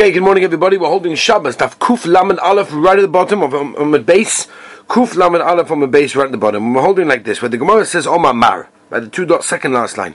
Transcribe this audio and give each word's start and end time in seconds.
Okay, 0.00 0.12
good 0.12 0.22
morning, 0.22 0.44
everybody. 0.44 0.78
We're 0.78 0.88
holding 0.88 1.14
Shabbos, 1.14 1.58
Daf 1.58 1.76
Kuf 1.76 2.06
Lamed 2.06 2.38
Aleph, 2.38 2.72
right 2.72 2.98
at 2.98 3.02
the 3.02 3.06
bottom 3.06 3.42
of 3.42 3.52
um, 3.52 3.76
on 3.76 3.90
the 3.90 3.98
base. 3.98 4.46
Kuf 4.88 5.14
Lamed 5.14 5.42
Aleph 5.42 5.70
on 5.70 5.80
the 5.80 5.86
base, 5.86 6.16
right 6.16 6.24
at 6.24 6.32
the 6.32 6.38
bottom. 6.38 6.72
We're 6.72 6.80
holding 6.80 7.06
like 7.06 7.24
this, 7.24 7.42
where 7.42 7.50
the 7.50 7.58
Gemara 7.58 7.84
says 7.84 8.06
Omar 8.06 8.32
Mar, 8.32 8.70
by 8.88 9.00
the 9.00 9.08
two 9.10 9.26
dot 9.26 9.44
second 9.44 9.74
last 9.74 9.98
line. 9.98 10.14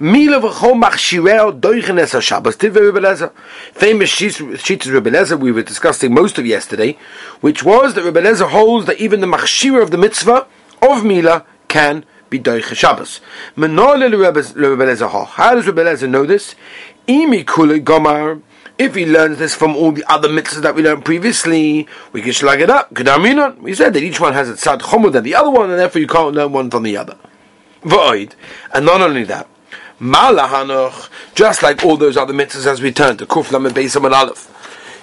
Mila 0.00 0.40
v'chol 0.40 0.82
machshireo 0.82 1.60
doichenes 1.60 2.20
Shabbos. 2.20 2.56
Tiv 2.56 2.74
Rebbe 2.74 3.32
Famous 3.74 4.10
Shitas 4.10 4.92
Rebbe 4.92 5.36
we 5.36 5.52
were 5.52 5.62
discussing 5.62 6.12
most 6.12 6.36
of 6.38 6.44
yesterday, 6.44 6.98
which 7.40 7.62
was 7.62 7.94
that 7.94 8.02
Rebbe 8.02 8.34
holds 8.48 8.86
that 8.86 9.00
even 9.00 9.20
the 9.20 9.28
machshira 9.28 9.84
of 9.84 9.92
the 9.92 9.98
mitzvah 9.98 10.48
of 10.82 11.04
Mila 11.04 11.46
can 11.68 12.04
be 12.28 12.40
doiche 12.40 12.74
Shabbos. 12.74 13.20
Menole 13.54 14.10
Rebbe 14.10 14.42
How 15.26 15.54
does 15.54 15.64
Rebbe 15.68 16.06
know 16.08 16.26
this? 16.26 16.56
Imi 17.06 17.46
kule 17.46 17.78
gomar 17.78 18.42
if 18.78 18.94
he 18.94 19.06
learns 19.06 19.38
this 19.38 19.54
from 19.54 19.74
all 19.74 19.92
the 19.92 20.04
other 20.10 20.28
mitzvahs 20.28 20.62
that 20.62 20.74
we 20.74 20.82
learned 20.82 21.04
previously, 21.04 21.88
we 22.12 22.20
can 22.20 22.32
shlag 22.32 22.60
it 22.60 22.70
up. 22.70 22.92
Kedaminon. 22.92 23.58
We 23.58 23.74
said 23.74 23.94
that 23.94 24.02
each 24.02 24.20
one 24.20 24.34
has 24.34 24.50
a 24.50 24.54
tzad 24.54 24.80
chomud 24.80 25.12
than 25.12 25.24
the 25.24 25.34
other 25.34 25.50
one, 25.50 25.70
and 25.70 25.78
therefore 25.78 26.00
you 26.00 26.06
can't 26.06 26.34
learn 26.34 26.52
one 26.52 26.70
from 26.70 26.82
the 26.82 26.96
other. 26.96 27.16
Void. 27.82 28.34
And 28.74 28.84
not 28.84 29.00
only 29.00 29.24
that, 29.24 29.48
malahanoch, 30.00 31.08
just 31.34 31.62
like 31.62 31.84
all 31.84 31.96
those 31.96 32.16
other 32.16 32.34
mitzvahs 32.34 32.66
as 32.66 32.82
we 32.82 32.92
turn 32.92 33.16
to 33.16 33.26
kuf 33.26 33.50
lamed 33.50 33.76
and 33.78 34.14
aleph. 34.14 34.52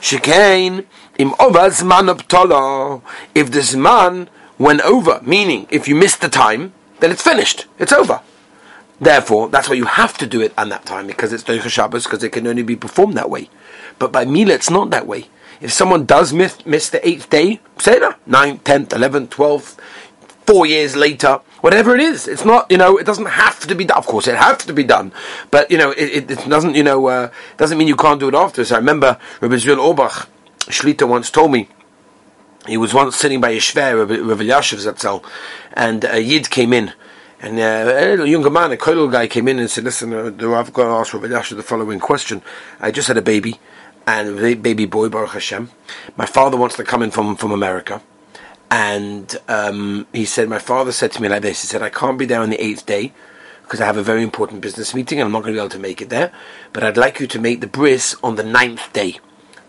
Shekain 0.01 0.85
im 1.17 1.31
ovaz 1.31 1.83
man 1.83 3.01
If 3.33 3.51
this 3.51 3.73
man 3.75 4.29
went 4.59 4.81
over, 4.81 5.19
meaning 5.23 5.65
if 5.71 5.87
you 5.87 5.95
missed 5.95 6.21
the 6.21 6.29
time, 6.29 6.73
then 6.99 7.11
it's 7.11 7.23
finished. 7.23 7.65
It's 7.79 7.91
over. 7.91 8.21
Therefore, 9.03 9.49
that's 9.49 9.67
why 9.67 9.75
you 9.75 9.85
have 9.85 10.17
to 10.19 10.25
do 10.25 10.39
it 10.39 10.53
on 10.57 10.69
that 10.69 10.85
time 10.85 11.07
because 11.07 11.33
it's 11.33 11.43
Doicha 11.43 11.69
Shabbos 11.69 12.05
because 12.05 12.23
it 12.23 12.29
can 12.29 12.47
only 12.47 12.63
be 12.63 12.77
performed 12.77 13.15
that 13.15 13.29
way. 13.29 13.49
But 13.99 14.13
by 14.13 14.23
Mila, 14.23 14.53
it's 14.53 14.69
not 14.69 14.91
that 14.91 15.07
way. 15.07 15.27
If 15.59 15.73
someone 15.73 16.05
does 16.05 16.31
miss, 16.31 16.65
miss 16.65 16.89
the 16.89 17.05
eighth 17.05 17.29
day, 17.29 17.59
say 17.79 17.99
that, 17.99 18.25
9th, 18.25 18.61
10th, 18.61 18.87
11th, 18.87 19.27
12th, 19.27 19.77
four 20.45 20.65
years 20.65 20.95
later, 20.95 21.41
whatever 21.61 21.93
it 21.95 22.01
is, 22.01 22.27
it's 22.29 22.45
not, 22.45 22.69
you 22.71 22.77
know, 22.77 22.97
it 22.97 23.05
doesn't 23.05 23.25
have 23.25 23.59
to 23.67 23.75
be 23.75 23.85
done. 23.85 23.97
Of 23.97 24.05
course, 24.05 24.27
it 24.27 24.35
has 24.35 24.57
to 24.65 24.73
be 24.73 24.83
done. 24.83 25.11
But, 25.51 25.69
you 25.69 25.77
know, 25.77 25.91
it, 25.91 26.31
it 26.31 26.49
doesn't, 26.49 26.75
you 26.75 26.83
know, 26.83 27.07
uh, 27.07 27.31
doesn't 27.57 27.77
mean 27.77 27.89
you 27.89 27.95
can't 27.97 28.21
do 28.21 28.29
it 28.29 28.35
after. 28.35 28.63
So 28.63 28.75
I 28.75 28.77
remember 28.79 29.19
Rabbi 29.41 29.55
Ezriel 29.55 29.79
Auerbach, 29.79 30.29
Shlita 30.59 31.07
once 31.07 31.29
told 31.29 31.51
me, 31.51 31.67
he 32.67 32.77
was 32.77 32.93
once 32.93 33.17
sitting 33.17 33.41
by 33.41 33.49
a 33.49 33.57
shver, 33.57 33.99
Rabbi 33.99 34.43
Elyashiv 34.43 34.79
Zatzel, 34.79 35.23
and 35.73 36.05
a 36.05 36.21
Yid 36.21 36.49
came 36.49 36.71
in, 36.71 36.93
and 37.43 37.59
uh, 37.59 38.23
a 38.23 38.25
younger 38.25 38.49
man, 38.49 38.71
a 38.71 38.77
koilel 38.77 39.11
guy, 39.11 39.27
came 39.27 39.47
in 39.47 39.59
and 39.59 39.69
said, 39.69 39.83
"Listen, 39.83 40.13
uh, 40.13 40.51
I've 40.53 40.73
got 40.73 40.85
to 40.85 40.89
ask 40.91 41.13
Rabbi 41.13 41.27
Yasha 41.27 41.55
the 41.55 41.63
following 41.63 41.99
question. 41.99 42.41
I 42.79 42.89
just 42.89 43.07
had 43.07 43.17
a 43.17 43.21
baby, 43.21 43.59
and 44.07 44.39
a 44.39 44.55
baby 44.55 44.85
boy, 44.85 45.09
Baruch 45.09 45.31
Hashem. 45.31 45.69
My 46.17 46.25
father 46.25 46.57
wants 46.57 46.77
to 46.77 46.83
come 46.83 47.03
in 47.03 47.11
from 47.11 47.35
from 47.35 47.51
America." 47.51 48.01
And 48.73 49.37
um, 49.47 50.07
he 50.13 50.25
said, 50.25 50.49
my 50.49 50.57
father 50.57 50.91
said 50.91 51.11
to 51.11 51.21
me 51.21 51.29
like 51.29 51.43
this. 51.43 51.61
He 51.61 51.67
said, 51.67 51.83
I 51.83 51.89
can't 51.89 52.17
be 52.17 52.25
there 52.25 52.41
on 52.41 52.49
the 52.49 52.59
eighth 52.59 52.87
day 52.87 53.13
because 53.61 53.79
I 53.79 53.85
have 53.85 53.97
a 53.97 54.01
very 54.01 54.23
important 54.23 54.61
business 54.61 54.95
meeting 54.95 55.19
and 55.19 55.27
I'm 55.27 55.31
not 55.31 55.43
going 55.43 55.53
to 55.53 55.57
be 55.57 55.61
able 55.61 55.69
to 55.69 55.79
make 55.79 56.01
it 56.01 56.09
there. 56.09 56.33
But 56.73 56.83
I'd 56.83 56.97
like 56.97 57.19
you 57.19 57.27
to 57.27 57.39
make 57.39 57.61
the 57.61 57.67
bris 57.67 58.15
on 58.23 58.35
the 58.35 58.43
ninth 58.43 58.91
day. 58.91 59.19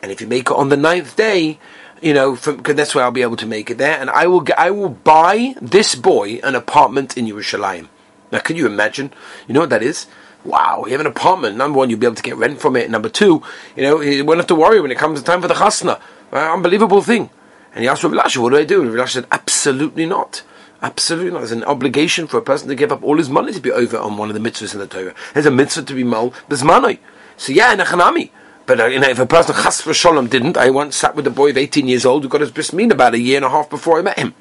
And 0.01 0.11
if 0.11 0.23
you 0.23 0.27
make 0.27 0.51
it 0.51 0.57
on 0.57 0.71
the 0.71 0.79
ninth 0.79 1.17
day, 1.17 1.59
you 2.05 2.13
know, 2.13 2.35
because 2.35 2.77
that's 2.77 2.95
where 2.95 3.03
I'll 3.03 3.11
be 3.11 3.23
able 3.23 3.37
to 3.37 3.47
make 3.47 3.71
it 3.71 3.79
there, 3.79 3.99
and 3.99 4.11
I 4.11 4.27
will 4.27 4.43
get, 4.43 4.59
I 4.59 4.71
will 4.71 4.91
buy 4.91 5.55
this 5.61 5.95
boy 5.95 6.39
an 6.45 6.55
apartment 6.55 7.17
in 7.17 7.25
Yerushalayim. 7.25 7.89
Now, 8.31 8.41
can 8.41 8.57
you 8.57 8.67
imagine? 8.67 9.11
You 9.49 9.55
know 9.55 9.61
what 9.61 9.71
that 9.71 9.83
is? 9.83 10.07
Wow, 10.45 10.85
you 10.85 10.93
have 10.93 11.01
an 11.01 11.07
apartment. 11.07 11.57
Number 11.57 11.79
one, 11.79 11.89
you'll 11.89 11.99
be 11.99 12.07
able 12.07 12.17
to 12.17 12.23
get 12.23 12.37
rent 12.37 12.61
from 12.61 12.77
it. 12.77 12.91
Number 12.91 13.09
two, 13.09 13.43
you 13.75 13.83
know, 13.83 14.03
you 14.03 14.23
won't 14.23 14.39
have 14.39 14.47
to 14.49 14.55
worry 14.55 14.83
when 14.83 14.91
it 14.91 14.99
comes 14.99 15.23
time 15.23 15.41
for 15.41 15.49
the 15.49 15.55
chasna. 15.55 15.99
Uh, 16.31 16.53
unbelievable 16.53 17.01
thing. 17.01 17.31
And 17.75 17.83
he 17.83 17.89
asked 17.89 18.05
Rabbi 18.05 18.17
Lasha, 18.17 18.37
what 18.37 18.51
do 18.51 18.59
I 18.59 18.65
do? 18.65 18.83
And 18.83 18.93
Rabbi 18.93 19.09
said, 19.09 19.27
absolutely 19.33 20.05
not. 20.05 20.43
Absolutely 20.83 21.31
not. 21.31 21.39
There's 21.39 21.53
an 21.53 21.65
obligation 21.65 22.27
for 22.27 22.37
a 22.37 22.43
person 22.43 22.69
to 22.69 22.75
give 22.75 22.93
up 22.93 23.03
all 23.03 23.17
his 23.17 23.31
money 23.31 23.53
to 23.53 23.61
be 23.61 23.73
over 23.73 23.97
on 23.97 24.19
one 24.19 24.29
of 24.29 24.35
the 24.35 24.51
mitzvahs 24.51 24.75
in 24.75 24.81
the 24.81 24.87
Torah. 24.87 25.15
There's 25.33 25.47
a 25.47 25.51
mitzvah 25.51 25.85
to 25.85 25.95
be 25.95 26.05
mal, 26.05 26.35
money. 26.63 27.01
So 27.39 27.53
yeah, 27.53 27.75
nechanami. 27.75 28.31
But 28.67 28.81
uh, 28.81 28.87
you 28.87 28.99
know, 28.99 29.09
if 29.09 29.19
a 29.19 29.27
person 29.27 29.55
chas 29.55 29.83
v'sholom 29.83 30.31
didn't, 30.31 30.57
I 30.57 30.71
once 30.71 30.97
sat 30.97 31.15
with 31.15 31.27
a 31.27 31.31
boy 31.31 31.51
of 31.51 31.59
18 31.59 31.87
years 31.87 32.07
old 32.07 32.23
who 32.23 32.29
got 32.29 32.41
his 32.41 32.51
bris 32.51 32.73
min 32.73 32.91
about 32.91 33.15
a 33.15 33.19
year 33.19 33.37
and 33.37 33.45
a 33.45 33.51
half 33.51 33.69
before 33.69 33.99
I 33.99 34.03
met 34.03 34.19
him. 34.19 34.35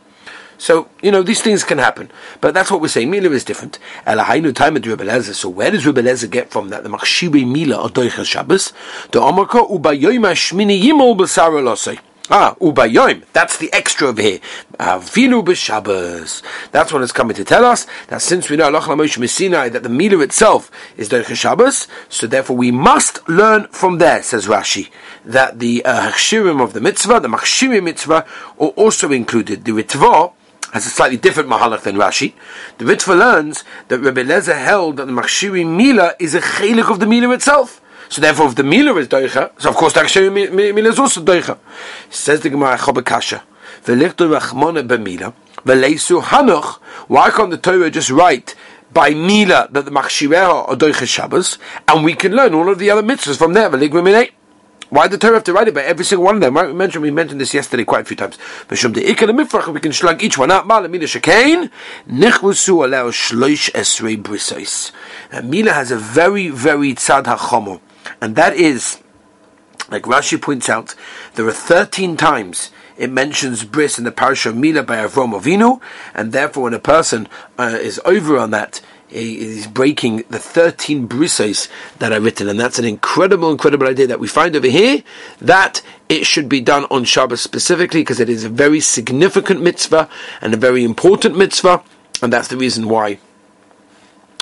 So, 0.57 0.87
you 1.01 1.11
know, 1.11 1.23
these 1.23 1.41
things 1.41 1.63
can 1.63 1.77
happen. 1.77 2.09
But 2.39 2.53
that's 2.53 2.71
what 2.71 2.79
we're 2.79 2.87
saying. 2.87 3.09
Mila 3.09 3.31
is 3.31 3.43
different. 3.43 3.79
So 4.05 5.49
where 5.49 5.71
does 5.71 5.85
Rebbe 5.85 6.27
get 6.27 6.51
from 6.51 6.69
that? 6.69 6.83
The 6.83 6.89
Machshibi 6.89 7.45
Mila 7.45 7.83
or 7.83 7.89
Doichel 7.89 8.25
Shabbos? 8.25 8.71
The 9.11 9.19
Omarko 9.19 9.69
Ubayoyma 9.69 10.31
Shmini 10.33 10.81
Yimol 10.81 11.17
B'Saralosei. 11.17 11.99
Ah, 12.29 12.55
ubayom. 12.61 13.23
That's 13.33 13.57
the 13.57 13.71
extra 13.73 14.07
over 14.07 14.21
here. 14.21 14.39
Avinu 14.79 15.43
b'Shabbos. 15.43 16.41
That's 16.71 16.93
what 16.93 17.01
it's 17.01 17.11
coming 17.11 17.35
to 17.35 17.43
tell 17.43 17.65
us 17.65 17.85
that 18.07 18.21
since 18.21 18.49
we 18.49 18.55
know 18.55 18.63
Allah 18.65 18.79
Moshe 18.79 19.17
Messinai 19.17 19.69
that 19.73 19.83
the 19.83 19.89
Mila 19.89 20.23
itself 20.23 20.71
is 20.95 21.09
Derech 21.09 21.35
Shabbos, 21.35 21.89
so 22.07 22.25
therefore 22.25 22.55
we 22.55 22.71
must 22.71 23.27
learn 23.27 23.67
from 23.67 23.97
there. 23.97 24.23
Says 24.23 24.47
Rashi 24.47 24.89
that 25.25 25.59
the 25.59 25.83
uh, 25.83 26.13
of 26.63 26.71
the 26.71 26.79
mitzvah, 26.79 27.19
the 27.19 27.27
machshirim 27.27 27.83
mitzvah, 27.83 28.25
are 28.57 28.67
also 28.69 29.11
included. 29.11 29.65
The 29.65 29.73
Ritva 29.73 30.31
has 30.71 30.85
a 30.85 30.89
slightly 30.89 31.17
different 31.17 31.49
mahalach 31.49 31.81
than 31.81 31.97
Rashi. 31.97 32.35
The 32.77 32.85
Ritva 32.85 33.19
learns 33.19 33.65
that 33.89 33.99
Rebbe 33.99 34.23
Lezer 34.23 34.57
held 34.57 34.95
that 34.95 35.07
the 35.07 35.11
machshirim 35.11 35.75
Mila 35.75 36.13
is 36.21 36.33
a 36.33 36.39
chelik 36.39 36.89
of 36.89 37.01
the 37.01 37.05
Mila 37.05 37.33
itself. 37.33 37.81
So 38.13 38.21
therefore, 38.21 38.49
if 38.49 38.53
the 38.53 38.63
Mila 38.63 38.95
is 38.97 39.07
doicha, 39.07 39.59
so 39.59 39.69
of 39.69 39.75
course 39.75 39.93
the 39.93 40.01
Akshay 40.01 40.29
Mila 40.29 40.89
is 40.89 40.99
also 40.99 41.19
doicha. 41.25 41.57
Says 42.11 42.41
the 42.41 42.51
Gemara 42.51 42.77
Chobakasha, 42.77 43.41
V'lichtu 43.85 44.29
Rachmona 44.37 44.87
b'Mila, 44.87 45.33
V'leisu 45.65 46.21
Hanuch, 46.21 46.75
why 47.07 47.31
can't 47.31 47.49
the 47.49 47.57
Torah 47.57 47.89
just 47.89 48.11
write 48.11 48.53
by 48.93 49.15
Mila 49.15 49.67
that 49.71 49.85
the 49.85 49.91
Machshireha 49.91 50.69
are 50.69 50.75
doicha 50.75 51.07
Shabbos, 51.07 51.57
and 51.87 52.03
we 52.05 52.13
can 52.13 52.33
learn 52.33 52.53
all 52.53 52.69
of 52.69 52.77
the 52.77 52.91
other 52.91 53.01
mitzvahs 53.01 53.35
from 53.35 53.53
there, 53.53 53.67
why 54.89 55.07
the 55.07 55.17
Torah 55.17 55.33
have 55.33 55.43
to 55.45 55.53
write 55.53 55.67
it 55.67 55.73
by 55.73 55.81
every 55.81 56.05
single 56.05 56.25
one 56.25 56.35
of 56.35 56.41
them? 56.41 56.55
Right? 56.55 56.67
We 56.67 56.73
mentioned 56.73 57.01
we 57.01 57.09
mentioned 57.09 57.41
this 57.41 57.55
yesterday 57.55 57.83
quite 57.83 58.01
a 58.01 58.05
few 58.05 58.15
times. 58.15 58.37
We 58.69 58.77
can 59.79 59.91
slug 59.91 60.21
each 60.21 60.37
one 60.37 60.51
out. 60.51 60.67
Mila 60.67 60.93
has 65.73 65.89
a 65.89 65.97
very 65.97 66.49
very 66.49 66.93
tzad 66.93 67.23
hachomo. 67.23 67.81
And 68.21 68.35
that 68.35 68.55
is, 68.55 69.01
like 69.89 70.03
Rashi 70.03 70.41
points 70.41 70.69
out, 70.69 70.95
there 71.35 71.47
are 71.47 71.51
13 71.51 72.17
times 72.17 72.71
it 72.97 73.11
mentions 73.11 73.63
bris 73.63 73.97
in 73.97 74.03
the 74.03 74.11
parasha 74.11 74.49
of 74.49 74.55
Mila 74.55 74.83
by 74.83 74.97
Avram 74.97 75.39
Avinu, 75.39 75.81
and 76.13 76.31
therefore 76.31 76.63
when 76.63 76.73
a 76.73 76.79
person 76.79 77.27
uh, 77.57 77.77
is 77.81 77.99
over 78.05 78.37
on 78.37 78.51
that, 78.51 78.81
he 79.07 79.39
is 79.39 79.67
breaking 79.67 80.23
the 80.29 80.39
13 80.39 81.07
brisos 81.07 81.67
that 81.99 82.11
are 82.11 82.19
written, 82.19 82.47
and 82.47 82.59
that's 82.59 82.79
an 82.79 82.85
incredible, 82.85 83.51
incredible 83.51 83.87
idea 83.87 84.07
that 84.07 84.19
we 84.19 84.27
find 84.27 84.55
over 84.55 84.67
here, 84.67 85.03
that 85.39 85.81
it 86.09 86.25
should 86.25 86.49
be 86.49 86.61
done 86.61 86.85
on 86.85 87.03
Shabbos 87.03 87.41
specifically, 87.41 88.01
because 88.01 88.19
it 88.19 88.29
is 88.29 88.43
a 88.43 88.49
very 88.49 88.79
significant 88.79 89.61
mitzvah, 89.61 90.09
and 90.41 90.53
a 90.53 90.57
very 90.57 90.83
important 90.83 91.37
mitzvah, 91.37 91.83
and 92.21 92.33
that's 92.33 92.47
the 92.47 92.57
reason 92.57 92.87
why 92.89 93.19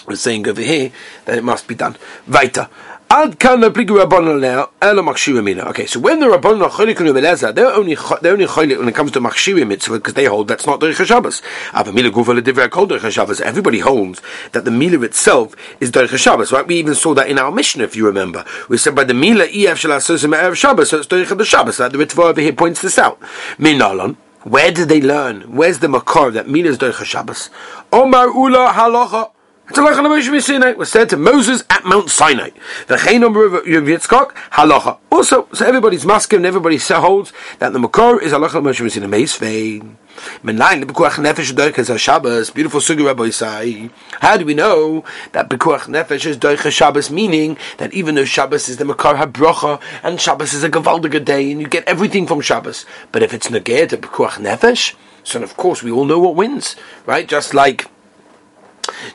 we're 0.08 0.16
saying 0.16 0.48
over 0.48 0.62
here 0.62 0.92
that 1.26 1.38
it 1.38 1.44
must 1.44 1.68
be 1.68 1.76
done. 1.76 1.98
Weiter. 2.28 2.70
Ad 3.14 3.40
kan 3.40 3.60
now, 3.60 3.68
mina. 3.68 5.64
Okay, 5.66 5.86
so 5.86 6.00
when 6.00 6.22
the 6.22 6.28
rabbanon 6.28 6.64
are 6.64 6.70
cholik 6.70 6.98
and 7.02 7.10
Rebeleza, 7.10 7.54
they're 7.54 7.74
only 7.74 7.96
they're 8.22 8.32
only 8.32 8.46
cholik 8.46 8.80
when 8.80 8.88
it 8.88 8.96
comes 8.96 9.12
to 9.12 9.20
machshirim 9.20 9.68
mitzvah 9.68 9.98
because 9.98 10.14
they 10.14 10.24
hold 10.24 10.48
that's 10.48 10.66
not 10.66 10.80
derech 10.80 11.06
Shabbos. 11.06 11.42
Everybody 13.42 13.80
holds 13.80 14.22
that 14.54 14.64
the 14.64 14.72
mila 14.72 15.04
itself 15.04 15.54
is 15.82 15.92
derech 15.92 16.18
Shabbos. 16.18 16.54
Right? 16.54 16.66
We 16.66 16.76
even 16.78 16.96
saw 16.96 17.14
that 17.16 17.28
in 17.28 17.38
our 17.38 17.52
mission, 17.52 17.82
if 17.82 17.98
you 17.98 18.06
remember. 18.06 18.46
We 18.70 18.78
said 18.78 18.96
by 18.96 19.04
the 19.04 19.14
mila 19.14 19.44
ef 19.44 19.82
shalasosim 19.82 20.34
erev 20.34 20.56
Shabbos, 20.56 20.92
so 20.92 21.00
it's 21.00 21.08
derech 21.08 21.38
the 21.38 21.44
Shabbos. 21.44 21.80
That 21.80 21.92
the 21.92 21.98
Ritva 21.98 22.30
over 22.30 22.40
here 22.40 22.54
points 22.54 22.82
this 22.82 22.98
out. 22.98 23.20
Minalon. 23.58 24.16
Where 24.44 24.72
did 24.72 24.88
they 24.88 25.02
learn? 25.02 25.54
Where's 25.54 25.80
the 25.80 25.90
makar 25.90 26.32
that 26.32 26.48
mila 26.48 26.70
is 26.70 26.78
derech 26.78 27.04
Shabbos? 27.04 27.50
Omar 27.92 28.30
ula 28.30 28.72
halacha. 28.72 29.32
Was 29.74 30.92
said 30.92 31.10
to 31.10 31.18
Moses 31.18 31.64
at 31.70 31.86
Mount 31.86 32.10
Sinai. 32.10 32.50
The 32.88 32.96
Chainom 32.96 33.36
River 33.36 33.62
Yitzchak 33.62 34.34
halacha. 34.52 34.98
Also, 35.12 35.48
so 35.54 35.66
everybody's 35.66 36.06
masking 36.06 36.38
and 36.38 36.46
everybody 36.46 36.78
holds 36.78 37.32
that 37.60 37.72
the 37.72 37.80
Makor 37.80 38.22
is 38.22 38.34
halacha 38.34 38.62
Moshe 38.62 38.82
Messina 38.82 39.08
Meis 39.08 39.36
Vein. 39.38 39.98
Menline 40.44 40.82
the 40.82 40.86
Bekuach 40.86 41.12
Nefesh 41.12 41.54
Doiches 41.54 41.98
Shabbos. 41.98 42.50
Beautiful 42.50 42.82
sugi 42.82 43.06
Rabbi 43.06 43.30
say. 43.30 43.90
How 44.20 44.36
do 44.36 44.46
we 44.46 44.54
know 44.54 45.06
that 45.32 45.50
Bekuach 45.50 45.88
Nefesh 45.88 46.26
is 46.26 46.38
Doiches 46.38 46.72
Shabbos? 46.72 47.10
Meaning 47.10 47.58
that 47.78 47.94
even 47.94 48.16
though 48.16 48.26
Shabbos 48.26 48.68
is 48.68 48.78
the 48.78 48.86
Makar 48.86 49.16
HaBrocha 49.16 49.82
and 50.04 50.20
Shabbos 50.20 50.54
is 50.54 50.64
a 50.64 50.70
Gavaldiga 50.70 51.24
day 51.24 51.50
and 51.52 51.62
you 51.62 51.68
get 51.68 51.88
everything 51.88 52.28
from 52.28 52.42
Shabbos, 52.42 52.86
but 53.12 53.24
if 53.24 53.34
it's 53.34 53.48
Negeh 53.48 53.88
to 53.90 53.98
Bekuach 53.98 54.34
Nefesh, 54.34 54.96
so 55.24 55.42
of 55.42 55.56
course 55.56 55.82
we 55.82 55.92
all 55.92 56.06
know 56.06 56.20
what 56.20 56.36
wins, 56.36 56.76
right? 57.06 57.28
Just 57.28 57.54
like 57.54 57.90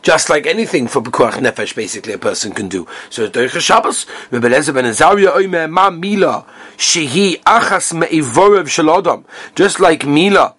just 0.02 0.30
like 0.30 0.46
anything 0.46 0.86
for 0.88 1.02
Pekuach 1.02 1.34
Nefesh, 1.34 1.74
basically, 1.74 2.12
a 2.12 2.18
person 2.18 2.52
can 2.52 2.68
do. 2.68 2.86
So, 3.10 3.28
Doicha 3.28 3.60
Shabbos, 3.60 4.06
Rebbe 4.30 4.48
Lezer 4.48 4.74
ben 4.74 4.84
Azariah 4.84 5.32
Oime 5.32 5.70
Ma 5.70 5.90
Mila, 5.90 6.44
Shehi 6.76 7.40
Achas 7.42 7.92
Me'ivorev 7.92 8.64
Shalodam. 8.64 9.24
Just 9.54 9.80
like 9.80 10.06
Mila, 10.06 10.54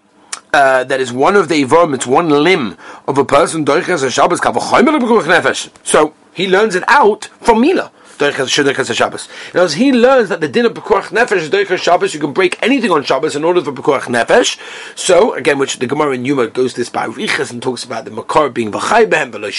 uh, 0.53 0.83
that 0.83 0.99
is 0.99 1.11
one 1.11 1.35
of 1.35 1.49
the 1.49 1.63
Ivorim, 1.63 1.93
it's 1.93 2.07
one 2.07 2.29
limb 2.29 2.77
of 3.07 3.17
a 3.17 3.25
person, 3.25 3.65
Doicha 3.65 4.11
Shabbos, 4.11 4.39
Kavachoyme 4.39 4.99
Pekuach 4.99 5.23
Nefesh. 5.23 5.69
So, 5.83 6.13
he 6.33 6.47
learns 6.47 6.75
it 6.75 6.83
out 6.87 7.25
from 7.41 7.61
Mila. 7.61 7.91
Shabbos. 8.17 9.29
Now, 9.53 9.63
as 9.63 9.73
he 9.73 9.91
learns 9.91 10.29
that 10.29 10.41
the 10.41 10.47
din 10.47 10.65
of 10.65 10.73
Pekuach 10.73 11.09
Nefesh 11.09 11.37
is 11.37 11.49
Doichas 11.49 11.77
Shabbos, 11.77 12.13
you 12.13 12.19
can 12.19 12.33
break 12.33 12.57
anything 12.63 12.91
on 12.91 13.03
Shabbos 13.03 13.35
in 13.35 13.43
order 13.43 13.61
for 13.61 13.71
Pekuach 13.71 14.03
Nefesh. 14.03 14.57
So, 14.97 15.33
again, 15.33 15.59
which 15.59 15.77
the 15.79 15.87
Gemara 15.87 16.15
in 16.15 16.25
Yuma 16.25 16.47
goes 16.47 16.73
this 16.73 16.89
by 16.89 17.05
Riches 17.05 17.51
and 17.51 17.61
talks 17.61 17.83
about 17.83 18.05
the 18.05 18.11
Makar 18.11 18.49
being 18.49 18.71
V'chai 18.71 19.09
Behem, 19.09 19.31
V'lo 19.31 19.49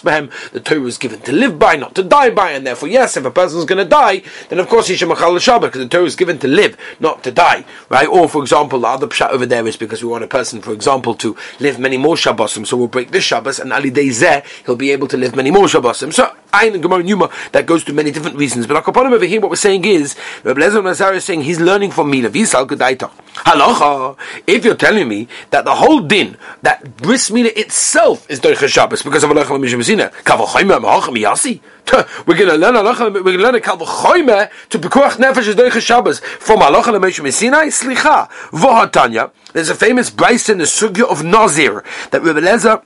Behem, 0.00 0.50
the 0.50 0.60
Torah 0.60 0.84
is 0.84 0.98
given 0.98 1.20
to 1.20 1.32
live 1.32 1.58
by, 1.58 1.76
not 1.76 1.94
to 1.94 2.02
die 2.02 2.30
by, 2.30 2.50
and 2.50 2.66
therefore, 2.66 2.88
yes, 2.88 3.16
if 3.16 3.24
a 3.24 3.30
person 3.30 3.58
is 3.58 3.64
going 3.64 3.82
to 3.82 3.88
die, 3.88 4.22
then 4.48 4.58
of 4.58 4.68
course 4.68 4.88
he 4.88 4.96
should 4.96 5.08
Machal 5.08 5.38
Shabbos, 5.38 5.68
because 5.68 5.82
the 5.82 5.88
Torah 5.88 6.04
is 6.04 6.16
given 6.16 6.38
to 6.38 6.48
live, 6.48 6.76
not 7.00 7.22
to 7.24 7.30
die, 7.30 7.64
right? 7.88 8.08
Or, 8.08 8.28
for 8.28 8.42
example, 8.42 8.80
the 8.80 8.88
other 8.88 9.06
pshat 9.06 9.30
over 9.30 9.46
there 9.46 9.66
is 9.66 9.76
because 9.76 10.02
we 10.02 10.08
want 10.08 10.24
a 10.24 10.28
person, 10.28 10.60
for 10.60 10.72
example, 10.72 11.14
to 11.14 11.36
live 11.60 11.78
many 11.78 11.96
more 11.96 12.16
Shabbosim, 12.16 12.66
so 12.66 12.76
we'll 12.76 12.88
break 12.88 13.10
this 13.10 13.24
Shabbos, 13.24 13.58
and 13.58 13.72
Ali 13.72 13.90
Zeh, 13.90 14.44
he'll 14.66 14.76
be 14.76 14.90
able 14.90 15.08
to 15.08 15.16
live 15.16 15.36
many 15.36 15.50
more 15.50 15.66
Shabbosim. 15.66 16.12
So, 16.12 16.34
And 16.52 16.82
Gemara 16.82 17.04
Yuma, 17.04 17.30
that 17.52 17.66
goes 17.66 17.84
to 17.84 17.92
many 17.92 18.10
different 18.10 18.36
reasons. 18.36 18.66
But 18.66 18.82
Akaponim 18.82 19.12
over 19.12 19.24
here, 19.24 19.40
what 19.40 19.50
we're 19.50 19.56
saying 19.56 19.84
is, 19.84 20.16
Rabbi 20.44 20.60
Lezer 20.60 20.82
Nazar 20.82 21.14
is 21.14 21.24
saying 21.24 21.42
he's 21.42 21.60
learning 21.60 21.90
from 21.90 22.10
Mila. 22.10 22.30
Visal 22.30 22.66
Gedaita. 22.66 23.10
Halacha, 23.34 24.16
if 24.46 24.64
you're 24.64 24.74
telling 24.74 25.08
me 25.08 25.28
that 25.50 25.64
the 25.64 25.74
whole 25.74 26.00
din, 26.00 26.36
that 26.62 26.96
bris 26.96 27.30
Mila 27.30 27.50
itself 27.54 28.28
is 28.30 28.40
Doicha 28.40 28.68
Shabbos, 28.68 29.02
because 29.02 29.22
of 29.24 29.30
Halacha 29.30 29.58
Mishim 29.58 29.82
Zina, 29.82 30.10
Yasi, 31.18 31.60
we're 32.26 32.36
going 32.36 32.50
to 32.50 32.56
learn 32.56 32.74
halacha. 32.74 33.12
We're 33.12 33.22
going 33.22 33.38
to 33.38 33.42
learn 33.42 33.54
a 33.54 33.60
kalvachoyme 33.60 34.50
to 34.70 34.78
pekuach 34.78 35.12
nefesh 35.12 35.48
is 35.48 35.56
doicha 35.56 35.80
Shabbos 35.80 36.20
from 36.20 36.60
halacha 36.60 36.94
lemeshim 36.94 37.32
Sinai. 37.32 37.68
Slicha 37.68 38.28
vohatanya. 38.50 39.30
There's 39.52 39.70
a 39.70 39.74
famous 39.74 40.10
brayse 40.10 40.50
in 40.50 40.58
the 40.58 40.64
sugya 40.64 41.10
of 41.10 41.24
Nazir 41.24 41.84
that 42.10 42.22
Rebbe 42.22 42.40
Lezer 42.40 42.82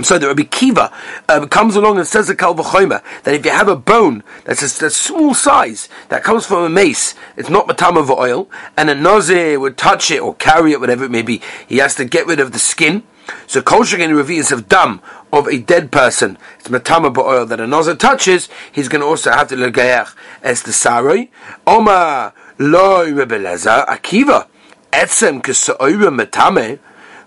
so 0.00 0.18
the 0.18 0.28
Rabbi 0.28 0.44
Akiva 0.44 0.90
um, 1.28 1.48
comes 1.48 1.76
along 1.76 1.98
and 1.98 2.06
says 2.06 2.26
to 2.28 2.34
Kal 2.34 2.54
V'chomer 2.54 3.02
that 3.24 3.34
if 3.34 3.44
you 3.44 3.50
have 3.50 3.68
a 3.68 3.76
bone 3.76 4.24
that's 4.44 4.62
a, 4.62 4.90
small 4.90 5.34
size 5.34 5.88
that 6.08 6.22
comes 6.22 6.46
from 6.46 6.64
a 6.64 6.70
mace, 6.70 7.14
it's 7.36 7.50
not 7.50 7.66
matama 7.66 8.00
oil, 8.10 8.48
and 8.74 8.88
a 8.88 8.94
nazir 8.94 9.60
would 9.60 9.76
touch 9.76 10.10
it 10.10 10.20
or 10.20 10.34
carry 10.36 10.72
it, 10.72 10.80
whatever 10.80 11.04
it 11.04 11.10
may 11.10 11.20
be, 11.20 11.42
he 11.66 11.76
has 11.76 11.94
to 11.96 12.06
get 12.06 12.26
rid 12.26 12.40
of 12.40 12.52
the 12.52 12.58
skin. 12.58 13.02
So 13.46 13.60
kol 13.60 13.80
reveals 13.80 14.50
of 14.50 14.66
dam 14.66 15.02
of 15.30 15.46
a 15.46 15.58
dead 15.58 15.92
person, 15.92 16.38
it's 16.58 16.70
matama 16.70 17.12
oil 17.18 17.44
that 17.46 17.60
a 17.60 17.66
nazir 17.66 17.94
touches. 17.94 18.48
He's 18.72 18.88
going 18.88 19.02
to 19.02 19.06
also 19.06 19.30
have 19.30 19.48
to 19.48 19.56
legayer 19.56 20.12
as 20.42 20.62
the 20.62 20.70
saroi. 20.70 21.28
Oma 21.66 22.32
lo 22.58 23.06
rebeleza 23.06 23.86
akiva 23.86 24.48
etzem 24.90 25.42
kesoira 25.42 26.08
matame. 26.08 26.78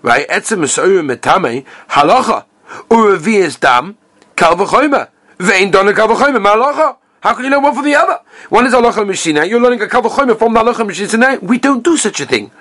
Right, 0.01 0.27
etzem 0.29 0.63
kesoira 0.63 1.15
matame 1.15 1.65
halacha. 1.89 2.45
Uravias 2.89 3.59
dam, 3.59 3.97
kal 4.35 4.56
v'choyma. 4.56 5.09
Vein 5.39 5.71
dona 5.71 5.94
kal 5.94 6.07
v'choyma, 6.07 6.44
malacha. 6.44 6.97
How 7.21 7.33
can 7.33 7.45
you 7.45 7.50
know 7.50 7.59
one 7.59 7.73
from 7.73 7.85
the 7.85 7.95
other? 7.95 8.19
One 8.50 8.67
is 8.67 8.73
halacha 8.73 9.06
mishina. 9.06 9.39
Eh? 9.39 9.44
You're 9.45 9.59
learning 9.59 9.81
a 9.81 9.88
kal 9.88 10.01
v'choyma 10.01 10.38
from 10.38 10.53
the 10.53 10.59
halacha 10.59 10.88
mishina. 10.88 11.41
We 11.41 11.57
don't 11.57 11.83
do 11.83 11.97
such 11.97 12.19
a 12.21 12.25
thing. 12.25 12.51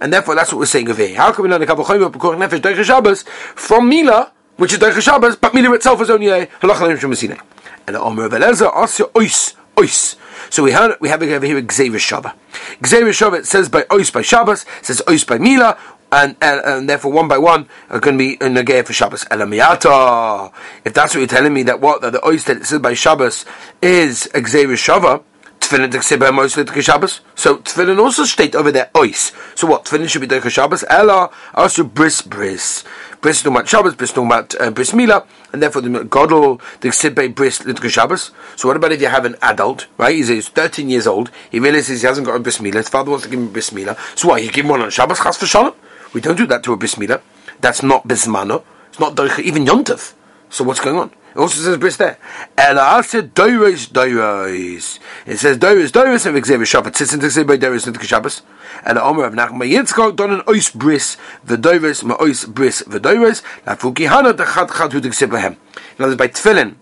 And 0.00 0.12
therefore, 0.12 0.34
that's 0.34 0.52
what 0.52 0.58
we're 0.58 0.66
saying 0.66 0.88
over 0.88 1.06
here. 1.06 1.16
How 1.16 1.32
can 1.32 1.44
we 1.44 1.50
learn 1.50 1.62
a 1.62 1.66
kal 1.66 1.76
v'choyma 1.76 2.10
b'korach 2.12 2.48
nefesh 2.48 2.60
doicha 2.60 2.84
Shabbos 2.84 3.22
from 3.54 3.88
Mila, 3.88 4.32
which 4.56 4.72
is 4.72 4.78
doicha 4.78 5.00
Shabbos, 5.00 5.36
but 5.36 5.54
Mila 5.54 5.74
itself 5.74 6.00
is 6.02 6.10
only 6.10 6.28
a 6.28 6.46
halacha 6.46 6.98
mishina. 6.98 7.40
And 7.86 7.96
the 7.96 8.00
Omer 8.00 8.24
of 8.26 8.32
Elazar 8.32 8.72
asya 8.72 9.10
ois, 9.12 9.54
ois. 9.76 10.16
So 10.48 10.62
we 10.62 10.72
heard 10.72 10.96
we 11.00 11.08
have 11.08 11.22
over 11.22 11.46
here 11.46 11.62
Gzeir 11.62 11.92
Shabbat. 11.92 12.34
Gzeir 12.82 13.08
Shabbat 13.08 13.46
says 13.46 13.68
by 13.68 13.82
Ois 13.84 14.12
by 14.12 14.22
Shabbos, 14.22 14.66
says 14.82 15.02
Ois 15.06 15.26
by 15.26 15.38
Mila, 15.38 15.78
and, 16.12 16.36
and, 16.40 16.60
and, 16.64 16.88
therefore 16.88 17.12
one 17.12 17.28
by 17.28 17.38
one 17.38 17.68
are 17.88 18.00
going 18.00 18.18
to 18.18 18.18
be 18.18 18.36
in 18.44 18.54
the 18.54 18.82
for 18.84 18.92
Shabbos. 18.92 19.24
Elamiyata. 19.26 20.52
If 20.84 20.94
that's 20.94 21.14
what 21.14 21.20
you're 21.20 21.28
telling 21.28 21.54
me, 21.54 21.62
that 21.64 21.80
what 21.80 22.00
that 22.02 22.12
the 22.12 22.26
oyster 22.26 22.54
that 22.54 22.66
says 22.66 22.80
by 22.80 22.94
Shabbos 22.94 23.44
is 23.80 24.28
gezeira 24.34 24.74
shava, 24.74 25.22
Tefillin 25.60 25.90
Tekseba 25.90 26.34
mostly 26.34 26.64
to 26.64 26.82
Shabbos. 26.82 27.20
So 27.36 27.58
Tefillin 27.58 27.98
also 28.00 28.24
state 28.24 28.56
over 28.56 28.72
there 28.72 28.90
ois. 28.94 29.32
So 29.56 29.68
what? 29.68 29.84
Tefillin 29.84 30.08
should 30.08 30.20
be 30.20 30.26
Derech 30.26 30.50
Shabbos. 30.50 30.84
Ella 30.88 31.30
also 31.54 31.84
bris 31.84 32.22
bris. 32.22 32.84
Bris 33.20 33.36
is 33.36 33.42
talking 33.42 33.56
about 33.56 33.68
Shabbos, 33.68 33.94
bris 33.94 34.12
talking 34.12 34.26
about 34.26 34.60
uh, 34.60 34.70
bris 34.70 34.94
mila, 34.94 35.26
and 35.52 35.62
therefore 35.62 35.82
the 35.82 35.90
the 35.90 36.88
Ksibbe 36.88 37.34
bris 37.34 37.60
Litka 37.60 37.88
Shabbos. 37.88 38.32
So 38.56 38.66
what 38.66 38.76
about 38.78 38.92
if 38.92 39.00
you 39.00 39.08
have 39.08 39.26
an 39.26 39.36
adult, 39.42 39.86
right? 39.98 40.14
He's, 40.14 40.28
he's 40.28 40.48
13 40.48 40.88
years 40.88 41.06
old. 41.06 41.30
He 41.50 41.60
realizes 41.60 42.00
he 42.00 42.06
hasn't 42.06 42.26
got 42.26 42.36
a 42.36 42.40
bris 42.40 42.60
mila. 42.60 42.78
His 42.78 42.88
father 42.88 43.10
wants 43.10 43.26
to 43.26 43.30
give 43.30 43.38
him 43.38 43.48
a 43.48 43.50
bris 43.50 43.70
mila. 43.72 43.96
So 44.16 44.28
what? 44.28 44.42
You 44.42 44.50
give 44.50 44.64
him 44.64 44.70
one 44.70 44.80
on 44.80 44.90
Shabbos, 44.90 45.20
chas 45.20 45.36
for 45.36 45.46
shalom. 45.46 45.74
We 46.12 46.20
don't 46.20 46.36
do 46.36 46.46
that 46.46 46.62
to 46.64 46.72
a 46.72 46.76
bismillah. 46.76 47.20
That's 47.60 47.82
not 47.82 48.06
bismano. 48.06 48.64
It's 48.88 48.98
not 48.98 49.18
even 49.38 49.64
yontov. 49.64 50.14
So 50.48 50.64
what's 50.64 50.80
going 50.80 50.96
on? 50.96 51.12
It 51.30 51.38
also 51.38 51.60
says 51.60 51.76
bris 51.76 51.96
there. 51.96 52.18
Ela 52.58 53.02
said 53.04 53.34
doiros 53.34 53.88
doiros. 53.88 54.98
It 55.26 55.38
says 55.38 55.58
doiros 55.58 55.90
doiros 55.90 56.26
and 56.26 56.36
v'gzev 56.36 56.60
Shabbat. 56.62 56.96
Sits 56.96 57.34
say 57.34 57.44
by 57.44 57.56
doiros 57.56 57.86
into 57.86 58.04
Shabbos. 58.04 58.42
And 58.84 58.96
the 58.96 59.04
Omer 59.04 59.26
of 59.26 59.34
Nachman 59.34 59.70
Yitzchak 59.70 60.16
don 60.16 60.32
an 60.32 60.40
ois 60.40 60.74
bris 60.74 61.16
v'doiros 61.46 62.02
ma 62.02 62.16
ois 62.16 62.52
bris 62.52 62.82
v'doiros. 62.82 63.42
Lafuki 63.64 64.08
hana 64.08 64.34
dachat 64.34 64.76
chat 64.76 64.92
hu 64.92 65.00
d'gzev 65.00 65.32
In 65.32 66.04
other 66.04 66.08
words, 66.08 66.16
by 66.16 66.26
tefillin 66.26 66.74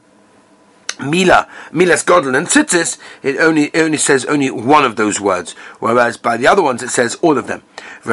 Mila, 1.01 1.49
Milas 1.73 2.05
Godlin 2.05 2.35
and 2.35 2.47
Tzitzis, 2.47 2.99
it 3.23 3.39
only 3.39 3.67
it 3.67 3.81
only 3.81 3.99
says 3.99 4.25
only 4.25 4.51
one 4.51 4.85
of 4.85 4.97
those 4.97 5.21
words, 5.21 5.53
whereas 5.79 6.17
by 6.17 6.37
the 6.37 6.47
other 6.47 6.63
ones 6.63 6.83
it 6.83 6.91
says 6.91 7.15
all 7.23 7.39
of 7.39 7.47
them. 7.47 7.63
We 8.05 8.13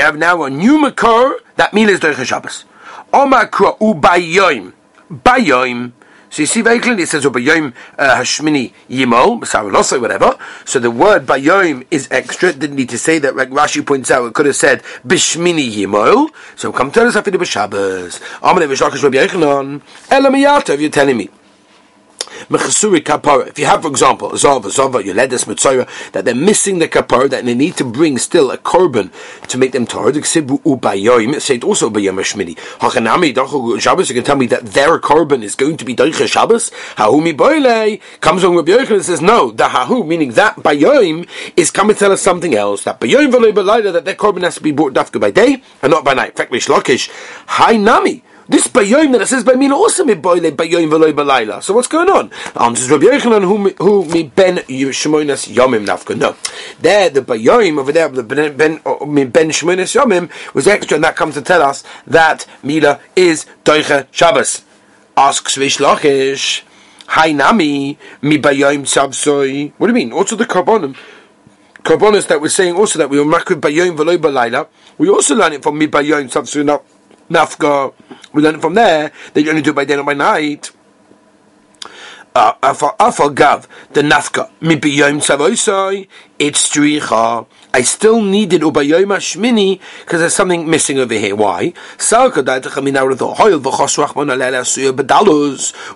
have 0.00 0.16
now 0.16 0.42
a 0.42 0.50
new 0.50 0.78
makor 0.78 1.38
that 1.56 1.72
Mila 1.72 1.92
is 1.92 2.00
Doicha 2.00 2.24
Shabbos. 2.24 2.64
Omakra 3.12 3.78
ubayoim, 3.78 4.72
bayoim. 5.10 5.92
So 6.30 6.42
you 6.42 6.46
see 6.46 6.60
very 6.60 6.78
clearly 6.78 7.04
it 7.04 7.08
says 7.08 7.24
Ubayom 7.24 7.72
uh, 7.98 8.16
Hashmini 8.16 8.72
Yimol, 8.88 9.40
Masaralosa, 9.40 10.00
whatever. 10.00 10.36
So 10.64 10.78
the 10.78 10.90
word 10.90 11.26
Bayom 11.26 11.86
is 11.90 12.08
extra. 12.10 12.52
Didn't 12.52 12.76
need 12.76 12.88
to 12.90 12.98
say 12.98 13.18
that. 13.18 13.36
Like 13.36 13.50
Rashi 13.50 13.84
points 13.84 14.10
out, 14.10 14.26
it 14.26 14.34
could 14.34 14.46
have 14.46 14.56
said 14.56 14.82
Bishmini 15.06 15.70
Yimol. 15.70 16.28
So 16.56 16.72
come 16.72 16.90
tell 16.90 17.06
us 17.06 17.16
after 17.16 17.30
the 17.30 17.44
Shabbos. 17.44 18.18
Amalei 18.42 18.68
V'Shakish 18.68 19.02
Rabbi 19.02 19.16
Yechanan. 19.16 19.80
Elamiyata, 20.08 20.74
if 20.74 20.80
you're 20.80 20.90
telling 20.90 21.16
me. 21.16 21.28
Mechasuri 22.46 23.00
kapara. 23.00 23.48
If 23.48 23.58
you 23.58 23.66
have, 23.66 23.82
for 23.82 23.88
example, 23.88 24.36
Zava, 24.36 24.70
Zava, 24.70 25.02
Yoledes, 25.02 25.44
Mitzora, 25.44 25.88
that 26.12 26.24
they're 26.24 26.34
missing 26.34 26.78
the 26.78 26.88
kapara, 26.88 27.28
that 27.30 27.44
they 27.44 27.54
need 27.54 27.76
to 27.76 27.84
bring 27.84 28.18
still 28.18 28.50
a 28.50 28.58
korban 28.58 29.10
to 29.48 29.58
make 29.58 29.72
them 29.72 29.86
Torah, 29.86 30.12
Ksibu 30.12 30.62
ubayoim, 30.62 31.40
say 31.40 31.56
it 31.56 31.64
also 31.64 31.90
bayom 31.90 32.18
Shmini. 32.20 32.56
Hachanami, 32.78 33.34
Dachu 33.34 33.80
Shabbos, 33.80 34.08
you 34.08 34.14
can 34.14 34.24
tell 34.24 34.36
me 34.36 34.46
that 34.46 34.64
their 34.66 34.98
korban 34.98 35.42
is 35.42 35.54
going 35.54 35.76
to 35.76 35.84
be 35.84 35.94
Daicha 35.94 36.26
Shabbos? 36.26 36.70
Hahumi 36.96 37.36
boile, 37.36 37.98
comes 38.20 38.44
on 38.44 38.56
Rabbi 38.56 38.72
Yochanan 38.72 38.94
and 38.96 39.04
says, 39.04 39.20
no, 39.20 39.50
the 39.50 39.64
Hahu, 39.64 40.06
meaning 40.06 40.32
that 40.32 40.56
bayoim, 40.56 41.28
is 41.56 41.70
coming 41.70 41.94
to 41.94 42.00
tell 42.00 42.12
us 42.12 42.22
something 42.22 42.54
else, 42.54 42.84
that 42.84 43.00
bayoim 43.00 43.30
v'loy 43.30 43.92
that 43.92 44.04
their 44.04 44.14
korban 44.14 44.42
has 44.42 44.54
to 44.56 44.62
be 44.62 44.72
brought 44.72 44.94
dafka 44.94 45.20
by 45.20 45.30
day, 45.30 45.62
and 45.82 45.90
not 45.90 46.04
by 46.04 46.14
night. 46.14 46.30
In 46.30 46.36
fact, 46.36 46.52
Mishlokish, 46.52 47.08
Nami, 47.82 48.22
this 48.48 48.66
bayoim 48.66 49.12
that 49.12 49.20
it 49.20 49.26
says 49.26 49.44
by 49.44 49.54
me 49.54 49.70
also 49.70 50.04
mi 50.04 50.14
boile 50.14 50.50
bayoim 50.50 50.88
v'loy 50.88 51.12
balayla. 51.12 51.62
So 51.62 51.74
what's 51.74 51.86
going 51.86 52.08
on? 52.08 52.30
Answers 52.58 52.90
Rabbi 52.90 53.04
Yochanan 53.04 53.42
who 53.42 53.68
who 53.84 54.04
mi 54.06 54.22
ben 54.22 54.56
shemoinas 54.56 55.52
yomim 55.52 55.84
nafka. 55.86 56.16
No, 56.16 56.34
there 56.80 57.10
the 57.10 57.20
bayoim 57.20 57.78
over 57.78 57.92
there 57.92 58.08
the 58.08 58.22
ben 58.22 58.56
ben 58.56 58.80
uh, 58.86 59.04
mi 59.04 59.24
ben 59.24 59.50
shemoinas 59.50 59.94
yomim 59.94 60.30
was 60.54 60.66
extra, 60.66 60.94
and 60.94 61.04
that 61.04 61.14
comes 61.14 61.34
to 61.34 61.42
tell 61.42 61.62
us 61.62 61.84
that 62.06 62.46
mila 62.62 63.00
is 63.14 63.44
doicha 63.64 64.06
Shabbos. 64.10 64.64
Asks 65.16 65.58
Rish 65.58 65.78
Lachish. 65.78 66.64
Hi 67.08 67.32
nami 67.32 67.98
mi 68.22 68.38
bayoim 68.38 68.82
sabsoi. 68.82 69.72
What 69.76 69.88
do 69.88 69.92
you 69.92 69.94
mean? 69.94 70.12
Also 70.12 70.36
the 70.36 70.46
karbonim. 70.46 70.96
Karbonis 71.82 72.26
that 72.28 72.40
we're 72.40 72.48
saying 72.48 72.74
also 72.74 72.98
that 72.98 73.10
we 73.10 73.18
were 73.18 73.30
makriv 73.30 73.60
bayoim 73.60 73.96
v'loy 73.96 74.16
balayla. 74.16 74.68
We 74.96 75.10
also 75.10 75.34
learn 75.34 75.52
it 75.52 75.62
from 75.62 75.76
mi 75.76 75.86
bayoim 75.86 76.30
sabsoi 76.30 76.64
nafka. 77.30 77.92
We 78.32 78.42
learn 78.42 78.60
from 78.60 78.74
there 78.74 79.12
that 79.32 79.42
you 79.42 79.50
only 79.50 79.62
do 79.62 79.70
it 79.70 79.76
by 79.76 79.84
day, 79.84 79.96
not 79.96 80.06
by 80.06 80.14
night. 80.14 80.70
Uh, 82.34 82.52
gav 83.34 83.66
the 83.92 84.02
nafka 84.02 84.50
mibiyom 84.60 85.18
savoisai. 85.18 86.06
it's 86.38 86.70
stricha. 86.70 87.46
I 87.78 87.82
still 87.82 88.20
needed 88.20 88.62
ubayoma 88.62 89.18
shmini 89.18 89.78
because 90.00 90.18
there's 90.18 90.34
something 90.34 90.68
missing 90.68 90.98
over 90.98 91.14
here. 91.14 91.36
Why? 91.36 91.72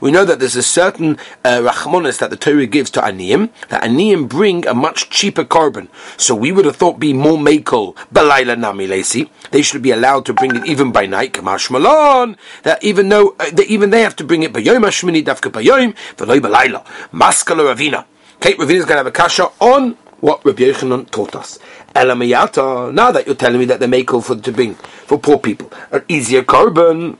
We 0.00 0.10
know 0.12 0.24
that 0.24 0.36
there's 0.38 0.54
a 0.54 0.62
certain 0.62 1.18
uh, 1.44 1.60
that 1.60 2.28
the 2.30 2.36
Torah 2.36 2.66
gives 2.66 2.88
to 2.90 3.00
aniyim. 3.00 3.50
That 3.70 3.82
aniyim 3.82 4.28
bring 4.28 4.64
a 4.64 4.74
much 4.74 5.10
cheaper 5.10 5.44
carbon. 5.44 5.88
So 6.16 6.36
we 6.36 6.52
would 6.52 6.66
have 6.66 6.76
thought 6.76 7.00
be 7.00 7.12
more 7.12 7.36
makel 7.36 7.96
balayla 8.14 8.56
nami 8.56 8.86
lesi. 8.86 9.28
They 9.50 9.62
should 9.62 9.82
be 9.82 9.90
allowed 9.90 10.24
to 10.26 10.34
bring 10.34 10.54
it 10.54 10.64
even 10.64 10.92
by 10.92 11.06
night. 11.06 11.32
Kamash 11.32 11.68
malon. 11.68 12.36
That 12.62 12.84
even 12.84 13.08
though 13.08 13.34
uh, 13.40 13.50
that 13.50 13.66
even 13.66 13.90
they 13.90 14.02
have 14.02 14.14
to 14.16 14.24
bring 14.24 14.44
it 14.44 14.52
bayoma 14.52 14.92
shmini 14.94 15.24
dafka 15.24 15.50
bayom 15.50 15.96
v'loy 16.16 16.38
balayla. 16.38 16.84
Maskala 17.10 17.74
ravina. 17.74 18.04
Kate 18.38 18.58
Ravina 18.58 18.74
is 18.74 18.84
going 18.84 18.94
to 18.94 18.96
have 18.96 19.06
a 19.06 19.12
kasha 19.12 19.50
on 19.60 19.96
what 20.22 20.44
Rabbi 20.44 20.62
Yochanan 20.62 21.10
taught 21.10 21.34
us. 21.34 21.58
Elamayata, 21.96 22.94
now 22.94 23.10
that 23.10 23.26
you're 23.26 23.34
telling 23.34 23.58
me 23.58 23.64
that 23.66 23.80
they 23.80 23.88
make 23.88 24.08
for 24.10 24.36
to 24.36 24.52
bring 24.52 24.74
for 24.74 25.18
poor 25.18 25.36
people 25.36 25.70
an 25.90 26.04
easier 26.08 26.44
carbon, 26.44 27.18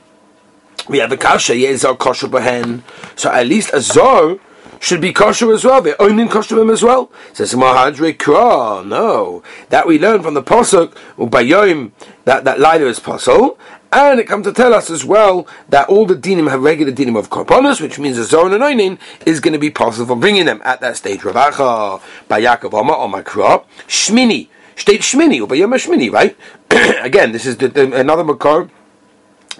we 0.87 0.99
have 0.99 1.11
a 1.11 1.17
kasha, 1.17 1.53
yezar 1.53 1.97
kosher 1.97 2.27
behen. 2.27 2.81
So 3.17 3.29
at 3.29 3.45
least 3.45 3.71
a 3.73 3.81
zar 3.81 4.37
should 4.83 4.99
be 4.99 5.13
kosher 5.13 5.53
as 5.53 5.63
well. 5.63 5.81
They're 5.81 5.95
kosher 6.27 6.71
as 6.71 6.83
well. 6.83 7.09
Says 7.31 7.53
Mahadre 7.53 8.17
Kra. 8.17 8.85
No, 8.85 9.41
that 9.69 9.87
we 9.87 9.97
learn 9.97 10.21
from 10.21 10.33
the 10.33 10.43
pasuk 10.43 10.93
ubayom 11.17 11.91
that 12.25 12.43
that 12.43 12.59
lighter 12.59 12.85
is 12.87 12.99
possible. 12.99 13.57
And 13.93 14.19
it 14.19 14.27
comes 14.27 14.45
to 14.47 14.51
tell 14.51 14.73
us 14.73 14.89
as 14.89 15.05
well 15.05 15.47
that 15.69 15.87
all 15.87 16.05
the 16.05 16.15
dinim 16.15 16.49
have 16.49 16.63
regular 16.63 16.91
dinim 16.91 17.17
of 17.17 17.29
korbanos, 17.29 17.79
which 17.79 17.97
means 17.97 18.17
a 18.17 18.23
zone 18.25 18.51
and 18.51 18.99
is 19.25 19.39
going 19.39 19.53
to 19.53 19.59
be 19.59 19.69
possible 19.69 20.07
for 20.07 20.15
bringing 20.19 20.45
them 20.45 20.61
at 20.65 20.81
that 20.81 20.97
stage. 20.97 21.21
Ravacha 21.21 22.01
by 22.27 22.41
Yaakov 22.41 22.73
Omer 22.73 22.93
or 22.93 23.07
Makra 23.07 23.63
Shmini 23.87 24.49
state 24.75 25.01
Shmini 25.01 25.39
or 25.41 25.47
Shmini, 25.47 26.11
right? 26.11 26.35
Again, 27.05 27.31
this 27.31 27.45
is 27.45 27.57
the, 27.57 27.67
the, 27.67 27.95
another 27.95 28.23
makar 28.23 28.69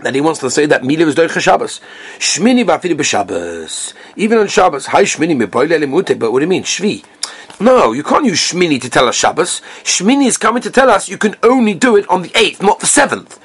that 0.03 0.15
he 0.15 0.21
wants 0.21 0.39
to 0.41 0.49
say 0.49 0.65
that 0.65 0.83
Mila 0.83 1.07
is 1.07 1.15
Doicha 1.15 1.39
Shabbos. 1.39 1.81
Shmini 2.19 2.65
ba'afili 2.65 2.95
b'Shabbos. 2.95 3.93
Even 4.15 4.37
on 4.39 4.47
Shabbos. 4.47 4.87
Hi 4.87 5.03
Shmini 5.03 5.35
me'poile 5.35 5.79
limute. 5.79 6.17
But 6.19 6.31
what 6.31 6.39
do 6.39 6.45
you 6.45 6.49
mean? 6.49 6.63
Shvi. 6.63 7.03
No, 7.59 7.91
you 7.91 8.03
can't 8.03 8.25
use 8.25 8.39
Shmini 8.39 8.81
to 8.81 8.89
tell 8.89 9.07
us 9.07 9.15
Shabbos. 9.15 9.61
Shmini 9.83 10.25
is 10.27 10.37
coming 10.37 10.61
to 10.63 10.71
tell 10.71 10.89
us 10.89 11.07
you 11.07 11.17
can 11.17 11.35
only 11.43 11.73
do 11.73 11.95
it 11.95 12.07
on 12.09 12.21
the 12.23 12.29
8th, 12.29 12.61
not 12.61 12.79
the 12.79 12.87
7th. 12.87 13.39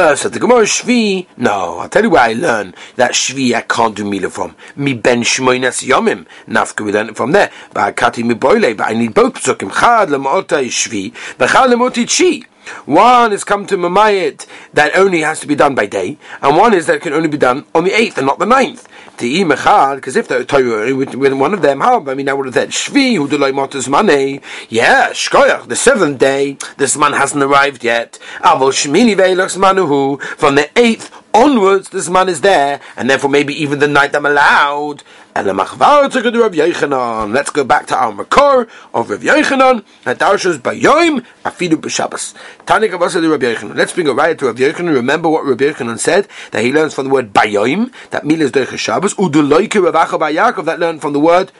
Uh, 0.00 0.16
so 0.16 0.30
the 0.30 0.38
Gemara 0.38 0.62
Shvi, 0.62 1.26
no, 1.36 1.80
I'll 1.80 1.88
tell 1.90 2.02
you 2.02 2.08
where 2.08 2.22
I 2.22 2.32
learn 2.32 2.74
that 2.96 3.10
Shvi 3.10 3.52
I 3.54 3.60
can't 3.60 3.94
do 3.94 4.02
Mila 4.02 4.30
from. 4.30 4.56
Mi 4.74 4.94
ben 4.94 5.20
Shmoinas 5.20 5.86
Yomim. 5.86 6.26
Nafka 6.48 6.86
we 6.86 6.90
learn 6.90 7.10
it 7.10 7.18
from 7.18 7.32
there. 7.32 7.50
But 7.74 7.96
Kati 7.96 8.24
mi 8.24 8.32
boile, 8.32 8.72
but 8.72 8.88
I 8.88 8.94
need 8.94 9.12
both 9.12 9.34
psukim. 9.34 9.70
Chad 9.78 10.08
lemota 10.08 10.64
Shvi, 10.64 11.12
v'chad 11.12 11.74
lemota 11.74 12.06
Chi. 12.08 12.48
One 12.86 13.34
is 13.34 13.44
come 13.44 13.66
to 13.66 13.76
Mamayit 13.76 14.46
that 14.72 14.96
only 14.96 15.20
has 15.20 15.40
to 15.40 15.46
be 15.46 15.54
done 15.54 15.74
by 15.74 15.84
day, 15.84 16.16
and 16.40 16.56
one 16.56 16.72
is 16.72 16.86
that 16.86 16.96
it 16.96 17.02
can 17.02 17.12
only 17.12 17.28
be 17.28 17.36
done 17.36 17.66
on 17.74 17.84
the 17.84 17.90
8th 17.90 18.16
and 18.18 18.26
not 18.26 18.38
the 18.38 18.46
9th. 18.46 18.86
The 19.20 19.42
imechad, 19.42 19.96
because 19.96 20.16
if 20.16 20.28
the 20.28 20.46
Torah 20.46 20.94
with, 20.94 21.14
one 21.14 21.52
of 21.52 21.60
them, 21.60 21.80
how? 21.80 22.02
I 22.06 22.14
mean, 22.14 22.26
I 22.26 22.32
would 22.32 22.46
have 22.46 22.54
said 22.54 22.70
Shvi 22.70 23.16
who 23.16 23.28
like 23.36 23.54
motus 23.54 23.86
money. 23.86 24.40
Yeah, 24.70 25.10
Shkoyach, 25.10 25.68
the 25.68 25.76
seventh 25.76 26.18
day, 26.18 26.56
this 26.78 26.96
man 26.96 27.12
hasn't 27.12 27.42
arrived 27.42 27.84
yet. 27.84 28.18
Avol 28.38 28.72
Shmini 28.72 29.14
veilachs 29.14 29.58
manuhu 29.58 30.22
from 30.22 30.54
the 30.54 30.70
eighth 30.74 31.14
onwards, 31.34 31.90
this 31.90 32.08
man 32.08 32.30
is 32.30 32.40
there, 32.40 32.80
and 32.96 33.10
therefore 33.10 33.28
maybe 33.28 33.52
even 33.54 33.78
the 33.78 33.86
night 33.86 34.16
I'm 34.16 34.24
allowed. 34.24 35.02
And 35.32 35.46
the 35.46 35.52
machvar 35.52 36.10
to 36.10 36.40
Rav 36.40 36.52
Yechanan. 36.52 37.32
Let's 37.32 37.50
go 37.50 37.62
back 37.62 37.86
to 37.86 37.96
our 37.96 38.12
makor 38.12 38.68
of 38.92 39.10
Rav 39.10 39.20
Yechanan. 39.20 39.84
And 40.04 40.18
Darshas 40.18 40.58
Bayoim 40.58 41.24
Afidu 41.44 41.74
B'Shabbos. 41.74 42.34
Tani 42.66 42.88
Kavasa 42.88 43.20
to 43.20 43.30
Rav 43.30 43.40
Yechanan. 43.40 43.76
Let's 43.76 43.92
bring 43.92 44.08
a 44.08 44.12
riot 44.12 44.40
to 44.40 44.46
Rav 44.46 44.56
Yechanan. 44.56 44.92
Remember 44.92 45.28
what 45.28 45.44
Rav 45.44 45.58
Yechanan 45.58 46.00
said 46.00 46.26
that 46.50 46.64
he 46.64 46.72
learns 46.72 46.94
from 46.94 47.04
the 47.04 47.10
word 47.10 47.32
Bayoim 47.32 47.92
that 48.10 48.24
milas 48.24 48.50
Derech 48.50 48.76
Shabbos. 48.76 49.14
Uduloike 49.14 49.68
Ravacha 49.68 50.18
Bayakov 50.18 50.64
that 50.64 50.80
learned 50.80 51.00
from 51.00 51.12
the 51.12 51.20
word 51.20 51.52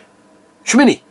Shmini. 0.65 1.03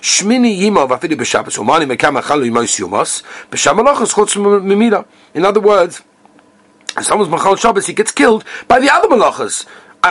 Shmini 0.00 0.58
Yima 0.58 0.88
Afidu 0.88 1.14
B'Shabbos. 1.14 1.58
Umani 1.58 1.86
Mekama 1.96 2.22
Chalu 2.22 2.50
Yimos 2.50 2.80
Yumos. 2.80 3.22
B'Shamalachos 3.50 4.14
Chutz 4.14 4.36
Mimila. 4.36 5.06
In 5.32 5.44
other 5.44 5.60
words, 5.60 6.02
if 6.96 7.04
someone's 7.04 7.30
Machal 7.30 7.54
Shabbos, 7.54 7.86
he 7.86 7.92
gets 7.92 8.10
killed 8.10 8.44
by 8.66 8.80
the 8.80 8.92
other 8.92 9.06
malachas. 9.06 9.64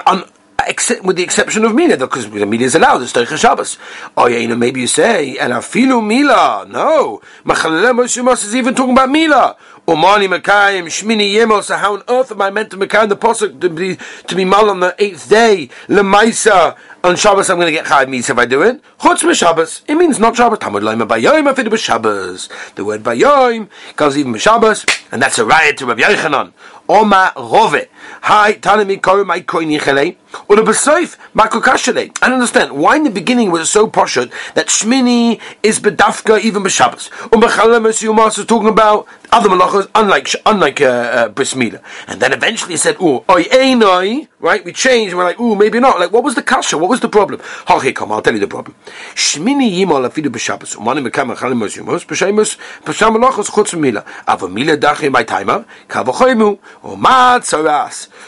On, 0.07 0.23
except 0.69 1.03
with 1.03 1.17
the 1.17 1.23
exception 1.23 1.65
of 1.65 1.73
Mina, 1.73 1.97
because 1.97 2.29
the 2.29 2.45
Mina 2.45 2.63
is 2.63 2.75
allowed, 2.75 3.01
it's 3.01 3.11
Teicha 3.11 3.37
Shabbos. 3.37 3.77
Oh 4.15 4.27
yeah, 4.27 4.37
you 4.37 4.47
know, 4.47 4.55
maybe 4.55 4.79
you 4.81 4.87
say, 4.87 5.35
and 5.37 5.51
Afilu 5.51 6.05
Mila, 6.05 6.65
no. 6.69 7.21
Machalele 7.43 7.91
Moshe 7.91 8.43
is 8.45 8.55
even 8.55 8.75
talking 8.75 8.93
about 8.93 9.09
Mila. 9.09 9.57
Umani 9.87 10.29
Mekayim, 10.29 10.85
Shmini 10.85 11.33
Yemos, 11.33 11.63
so 11.63 11.75
how 11.75 11.95
on 11.95 12.03
earth 12.07 12.31
am 12.31 12.41
I 12.43 12.51
meant 12.51 12.69
to 12.69 12.77
Mekayim 12.77 13.09
the 13.09 13.17
Posuk 13.17 13.59
to 13.59 13.69
be, 13.69 13.97
to 14.27 14.35
be 14.35 14.45
mal 14.45 14.69
on 14.69 14.79
the 14.79 14.95
eighth 14.99 15.27
day? 15.27 15.69
Lemaisa, 15.87 16.77
on 17.03 17.15
Shabbos 17.15 17.49
I'm 17.49 17.57
going 17.57 17.65
to 17.65 17.71
get 17.71 17.85
Chayiv 17.85 18.07
Misa 18.07 18.29
if 18.31 18.37
I 18.37 18.45
do 18.45 18.61
it. 18.61 18.81
Chutz 18.99 19.33
Shabbos, 19.33 19.81
it 19.87 19.95
means 19.95 20.19
not 20.19 20.35
Shabbos. 20.35 20.59
Tamud 20.59 20.83
Laima 20.83 21.07
Bayoim, 21.07 21.51
Afidu 21.51 21.75
Shabbos. 21.75 22.49
The 22.75 22.85
word 22.85 23.01
Bayoim 23.01 23.69
comes 23.95 24.15
even 24.15 24.35
Shabbos, 24.35 24.85
and 25.11 25.19
that's 25.21 25.39
a 25.39 25.45
riot 25.45 25.77
to 25.77 25.87
Rabbi 25.87 26.01
Yochanan. 26.01 26.53
Oma 26.89 27.31
Rove. 27.37 27.87
Hi, 28.23 28.53
Tanami 28.53 28.99
Koru 28.99 29.23
Mai 29.23 29.41
Koinichele. 29.41 30.15
Or 30.47 30.57
Besoif 30.57 31.17
Makukashele. 31.35 32.15
I 32.21 32.31
understand 32.31 32.71
why 32.71 32.95
in 32.95 33.03
the 33.03 33.09
beginning 33.09 33.51
was 33.51 33.61
it 33.61 33.65
so 33.65 33.87
poshut 33.87 34.31
that 34.53 34.67
Shmini 34.67 35.39
is 35.63 35.79
Bedafka 35.79 36.39
even 36.41 36.63
B'Shabbos. 36.63 37.11
Um 37.33 37.41
B'Chalem 37.41 37.83
Yumas 37.85 38.37
is 38.37 38.45
talking 38.45 38.69
about 38.69 39.07
other 39.31 39.49
malachas, 39.49 39.87
unlike 39.95 40.29
unlike 40.45 40.81
uh, 40.81 40.85
uh, 40.85 41.29
bris 41.29 41.53
milah. 41.53 41.81
And 42.07 42.19
then 42.19 42.33
eventually 42.33 42.75
it 42.75 42.79
said, 42.79 42.97
"Oh, 42.99 43.23
oi 43.29 43.43
einoi," 43.43 44.27
right? 44.39 44.63
We 44.63 44.71
changed. 44.71 45.15
We're 45.15 45.23
like, 45.23 45.39
"Oh, 45.39 45.55
maybe 45.55 45.79
not." 45.79 45.99
Like, 45.99 46.11
what 46.11 46.23
was 46.23 46.35
the 46.35 46.43
kasha? 46.43 46.77
What 46.77 46.89
was 46.89 46.99
the 46.99 47.09
problem? 47.09 47.41
Okay, 47.69 47.91
come. 47.91 48.11
I'll 48.11 48.21
tell 48.21 48.33
you 48.33 48.39
the 48.39 48.47
problem. 48.47 48.75
Shmini 49.15 49.71
yimol 49.71 50.07
afidu 50.07 50.27
b'shabbos. 50.27 50.75
Umani 50.77 51.07
mekam 51.07 51.35
achalim 51.35 51.57
mos 51.57 52.05
b'sheimus 52.05 52.57
b'sham 52.83 53.17
malachas 53.17 53.49
chutz 53.49 53.73
milah. 53.73 54.05
Ava 54.27 54.47
milah 54.47 54.77
dachi 54.77 55.11
my 55.11 55.23
timer 55.23 55.65
kavachoimu 55.87 56.59
Oh, 56.83 56.95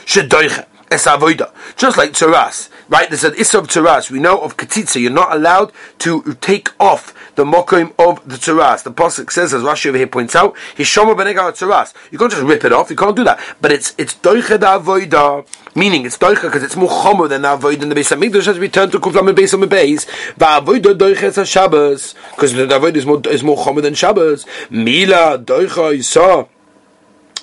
shedoicha 0.05 0.65
es 0.91 1.05
avoida. 1.05 1.51
Just 1.77 1.97
like 1.97 2.11
tzaras, 2.11 2.69
right? 2.89 3.09
There's 3.09 3.23
an 3.23 3.33
isov 3.33 3.67
tzaras. 3.67 4.11
We 4.11 4.19
know 4.19 4.39
of 4.41 4.57
ketitza. 4.57 4.99
You're 5.01 5.11
not 5.11 5.33
allowed 5.33 5.71
to 5.99 6.35
take 6.41 6.69
off 6.79 7.15
the 7.35 7.45
mokim 7.45 7.93
of 7.97 8.27
the 8.27 8.35
tzaras. 8.35 8.83
The 8.83 8.91
pasuk 8.91 9.31
says, 9.31 9.53
as 9.53 9.63
Rashi 9.63 9.87
over 9.87 9.97
here 9.97 10.07
points 10.07 10.35
out, 10.35 10.55
hishoma. 10.75 11.11
You 12.11 12.17
can't 12.17 12.31
just 12.31 12.43
rip 12.43 12.65
it 12.65 12.73
off. 12.73 12.89
You 12.89 12.97
can't 12.97 13.15
do 13.15 13.23
that. 13.23 13.39
But 13.61 13.71
it's 13.71 13.95
it's 13.97 14.15
doicha 14.15 14.59
da 14.59 14.79
avoida, 14.79 15.47
meaning 15.75 16.05
it's 16.05 16.17
doicha 16.17 16.43
because 16.43 16.63
it's 16.63 16.75
more 16.75 16.89
chomer 16.89 17.29
than 17.29 17.45
avoid 17.45 17.81
in 17.81 17.87
the 17.87 17.95
base. 17.95 18.11
Hamikdash 18.11 18.45
has 18.45 18.59
returned 18.59 18.91
to 18.91 18.99
kuflam 18.99 19.27
and 19.27 19.35
base 19.35 19.53
on 19.53 19.61
the 19.61 19.67
base. 19.67 20.05
Va'avoida 20.35 20.93
doicha 20.93 21.37
is 21.37 21.47
Shabbos 21.49 22.15
because 22.31 22.51
the 22.51 22.75
avoid 22.75 22.97
is 22.97 23.05
more 23.05 23.21
is 23.27 23.43
more 23.43 23.57
chomer 23.57 23.81
than 23.81 23.93
Shabbos. 23.93 24.45
Mila 24.69 25.39
doicha 25.39 25.95
isa. 25.95 26.47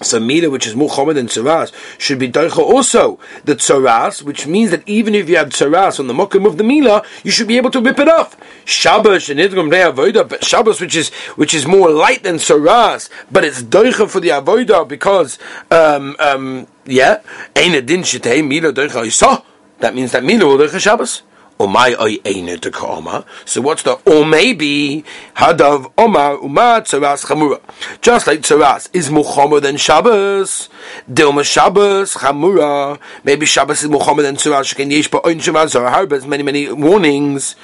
So 0.00 0.20
Mila, 0.20 0.48
which 0.50 0.66
is 0.66 0.76
more 0.76 0.88
common 0.88 1.16
than 1.16 1.26
Tzaras, 1.26 1.72
should 1.98 2.18
be 2.18 2.30
Doicha 2.30 2.58
also 2.58 3.18
the 3.44 3.56
Tzaras, 3.56 4.22
which 4.22 4.46
means 4.46 4.70
that 4.70 4.88
even 4.88 5.14
if 5.14 5.28
you 5.28 5.36
have 5.36 5.48
Tzaras 5.48 5.98
on 5.98 6.06
the 6.06 6.14
Mokim 6.14 6.46
of 6.46 6.56
the 6.56 6.64
Mila, 6.64 7.02
you 7.24 7.30
should 7.30 7.48
be 7.48 7.56
able 7.56 7.70
to 7.70 7.80
rip 7.80 7.98
it 7.98 8.08
off. 8.08 8.36
Shabbos 8.64 9.28
and 9.28 9.40
Idgum 9.40 9.70
Avoida, 9.70 10.28
but 10.28 10.44
Shabbos, 10.44 10.80
which 10.80 10.94
is 10.94 11.08
which 11.36 11.52
is 11.52 11.66
more 11.66 11.90
light 11.90 12.22
than 12.22 12.36
Tzaras, 12.36 13.10
but 13.30 13.44
it's 13.44 13.62
Doicha 13.62 14.08
for 14.08 14.20
the 14.20 14.28
Avoida 14.28 14.86
because, 14.86 15.38
um, 15.70 16.14
um, 16.20 16.68
yeah, 16.84 17.20
Ein 17.56 17.84
Din 17.84 18.02
Shetei 18.02 18.46
Mila 18.46 18.72
Doicha 18.72 19.42
That 19.80 19.94
means 19.94 20.12
that 20.12 20.22
Mila 20.22 20.46
will 20.46 20.58
Doicha 20.58 20.78
Shabbos. 20.78 21.22
Omai 21.58 21.98
oy 21.98 22.20
eine 22.24 22.56
de 22.56 22.70
koma. 22.70 23.24
So 23.44 23.60
what's 23.60 23.82
the 23.82 23.94
or 24.06 24.24
maybe 24.24 25.04
hadav 25.36 25.90
omar 25.98 26.36
umar 26.36 26.82
tzaras 26.82 27.26
chamura. 27.26 27.60
Just 28.00 28.28
like 28.28 28.40
tzaras 28.42 28.88
is 28.92 29.10
muhammad 29.10 29.64
than 29.64 29.76
Shabbos. 29.76 30.68
Dilma 31.12 31.44
Shabbos 31.44 32.14
chamura. 32.14 32.98
Maybe 33.24 33.44
Shabbos 33.44 33.82
is 33.82 33.88
muhammad 33.88 34.26
than 34.26 34.36
tzaras. 34.36 34.72
Sheken 34.72 34.90
yesh 34.90 35.10
ba 35.10 35.18
oin 35.26 35.38
shavaz 35.38 35.74
or 35.74 35.88
harbas 35.90 36.26
many 36.26 36.44
many 36.44 36.70
warnings. 36.72 37.56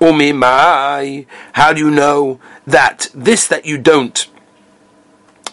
Umimai. 0.00 1.26
How 1.52 1.74
do 1.74 1.80
you 1.80 1.90
know 1.90 2.40
that 2.66 3.08
this 3.14 3.46
that 3.48 3.66
you 3.66 3.76
don't 3.76 4.26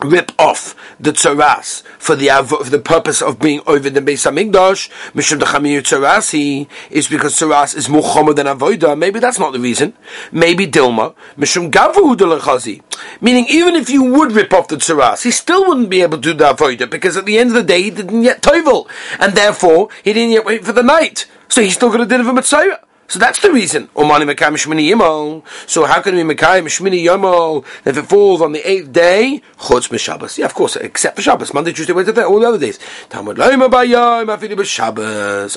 rip 0.02 0.32
off 0.40 0.76
the 1.00 1.12
tzaras 1.12 1.84
for 1.98 2.16
the 2.16 2.30
for 2.48 2.70
the 2.70 2.80
purpose 2.80 3.22
of 3.22 3.40
being 3.40 3.62
over 3.68 3.90
the 3.90 4.02
Beis 4.02 4.26
Hamikdash, 4.30 4.90
mishum 5.14 5.40
dechamir 5.40 5.82
tzarasi 5.82 6.68
is 6.90 7.08
because 7.08 7.36
tzaras 7.36 7.76
is 7.76 7.90
more 7.90 8.02
chomer 8.02 8.36
than 8.36 8.48
avoida. 8.48 8.98
Maybe 8.98 9.20
that's 9.20 9.40
not 9.40 9.54
the 9.54 9.60
reason. 9.60 9.94
Maybe 10.32 10.68
dilma 10.68 11.16
mishum 11.38 11.70
gavu 11.70 12.16
delachazi. 12.16 12.82
Meaning, 13.22 13.46
even 13.50 13.76
if 13.76 13.90
you 13.90 14.04
would 14.04 14.32
rip 14.32 14.54
off 14.54 14.68
the 14.68 14.78
tzaras, 14.78 15.24
he 15.24 15.32
still 15.32 15.68
wouldn't 15.68 15.90
be 15.90 16.02
able 16.02 16.18
to 16.18 16.22
do 16.22 16.34
the 16.34 16.54
avoida 16.54 16.90
because 16.90 17.18
at 17.18 17.26
the 17.26 17.38
end 17.38 17.50
of 17.50 17.56
the 17.56 17.64
day 17.64 17.82
he 17.82 17.90
didn't 17.90 18.24
yet 18.24 18.42
toivel, 18.42 18.88
and 19.20 19.34
therefore 19.34 19.90
he 20.04 20.14
didn't 20.14 20.32
yet 20.32 20.46
wait 20.46 20.66
for 20.66 20.72
the 20.72 20.84
night. 20.84 21.26
So 21.50 21.62
he's 21.62 21.74
still 21.74 21.90
going 21.90 22.02
to 22.02 22.06
deliver 22.06 22.32
mitzvah. 22.32 22.89
So 23.10 23.18
that's 23.18 23.40
the 23.42 23.52
reason. 23.52 23.90
So 23.96 24.04
how 24.06 26.02
can 26.02 26.16
we 26.16 26.22
Mekayim 26.22 26.66
Shmini 26.68 27.04
Yomol 27.04 27.66
if 27.84 27.98
it 27.98 28.04
falls 28.04 28.40
on 28.40 28.52
the 28.52 28.70
eighth 28.70 28.94
day? 28.94 29.42
Chutz 29.58 30.00
Shabbos. 30.00 30.38
Yeah, 30.38 30.46
of 30.46 30.54
course, 30.54 30.76
except 30.76 31.16
for 31.16 31.24
Shabbos. 31.24 31.52
Monday, 31.52 31.74
Tuesday, 31.74 31.92
Wednesday, 31.92 32.14
Thursday, 32.14 32.32
all 32.32 32.40
the 32.40 32.48
other 32.48 32.60
days. 32.60 32.78
Talmud 33.10 33.38
Loima. 33.38 33.68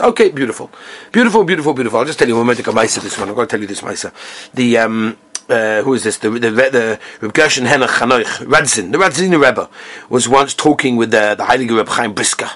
Okay, 0.00 0.30
beautiful. 0.30 0.70
Beautiful, 1.12 1.44
beautiful, 1.44 1.74
beautiful. 1.74 1.98
I'll 1.98 2.06
just 2.06 2.18
tell 2.18 2.26
you 2.26 2.36
one 2.36 2.46
minute, 2.46 2.64
this 2.64 3.18
one. 3.18 3.28
I've 3.28 3.36
got 3.36 3.42
to 3.42 3.46
tell 3.48 3.60
you 3.60 3.66
this, 3.66 3.82
Maisa. 3.82 4.12
The, 4.54 4.78
um, 4.78 5.18
uh, 5.50 5.82
who 5.82 5.92
is 5.92 6.04
this? 6.04 6.16
The 6.18 6.30
the 6.30 6.98
Reb 7.20 7.34
Gershon 7.34 7.66
Henoch 7.66 7.88
Chanoich 7.88 8.24
Radzin, 8.46 8.92
the 8.92 8.98
Radzin 8.98 9.32
Rebbe, 9.32 9.68
was 10.08 10.26
once 10.26 10.54
talking 10.54 10.96
with 10.96 11.10
the 11.10 11.34
the 11.36 11.44
Heilige 11.44 11.76
Reb 11.76 11.88
Chaim 11.88 12.14
Brisker, 12.14 12.50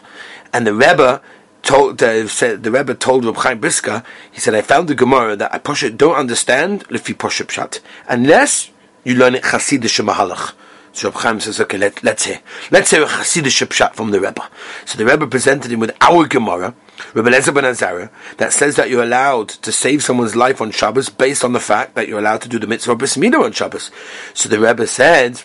and 0.55 0.67
the 0.67 0.73
Rebbe 0.73 1.21
told 1.67 2.03
uh, 2.03 2.29
said 2.29 2.63
the 2.63 2.71
Rebbe 2.71 2.95
told 2.95 3.25
Reb 3.25 3.37
Chaim 3.37 3.59
Brisker, 3.59 4.03
he 4.31 4.41
said, 4.41 4.55
I 4.55 4.63
found 4.63 4.89
the 4.89 4.95
Gemara 4.95 5.37
that 5.37 5.53
I 5.53 5.59
push 5.59 5.83
it 5.83 5.99
don't 5.99 6.15
understand 6.15 6.85
if 6.91 7.09
you 7.09 7.15
pshat 7.15 7.81
unless 8.09 8.71
you 9.05 9.15
learn 9.15 9.35
it 9.35 9.43
Chassidish 9.43 10.03
Mahalach. 10.05 10.55
So 10.93 11.11
Reb 11.11 11.19
Chaim 11.19 11.41
says, 11.41 11.61
okay, 11.61 11.77
let, 11.77 12.03
let's 12.03 12.25
hear. 12.25 12.41
Let's 12.71 12.91
hear 12.91 13.03
a 13.03 13.07
Chassidish 13.07 13.67
pshat 13.67 13.95
from 13.95 14.13
the 14.13 14.21
Rebbe. 14.21 14.49
So 14.85 14.97
the 14.97 15.05
Rebbe 15.05 15.27
presented 15.27 15.73
him 15.73 15.81
with 15.81 15.95
our 16.01 16.27
Gemara, 16.27 16.75
Rebbe 17.13 17.31
Lezer 17.31 17.53
ben 17.53 17.65
Azara, 17.65 18.11
that 18.39 18.53
says 18.53 18.77
that 18.77 18.89
you're 18.89 19.03
allowed 19.03 19.49
to 19.49 19.73
save 19.73 20.03
someone's 20.03 20.37
life 20.37 20.61
on 20.61 20.71
Shabbos 20.71 21.09
based 21.09 21.45
on 21.45 21.53
the 21.53 21.61
fact 21.61 21.95
that 21.97 22.09
you're 22.09 22.21
allowed 22.21 22.43
to 22.43 22.49
do 22.49 22.59
the 22.59 22.67
mitzvah 22.67 22.93
of 22.93 22.99
Bris 22.99 23.17
on 23.19 23.53
Shabbos. 23.53 23.91
So 24.35 24.49
the 24.49 24.61
Rebbe 24.61 24.87
said, 24.87 25.43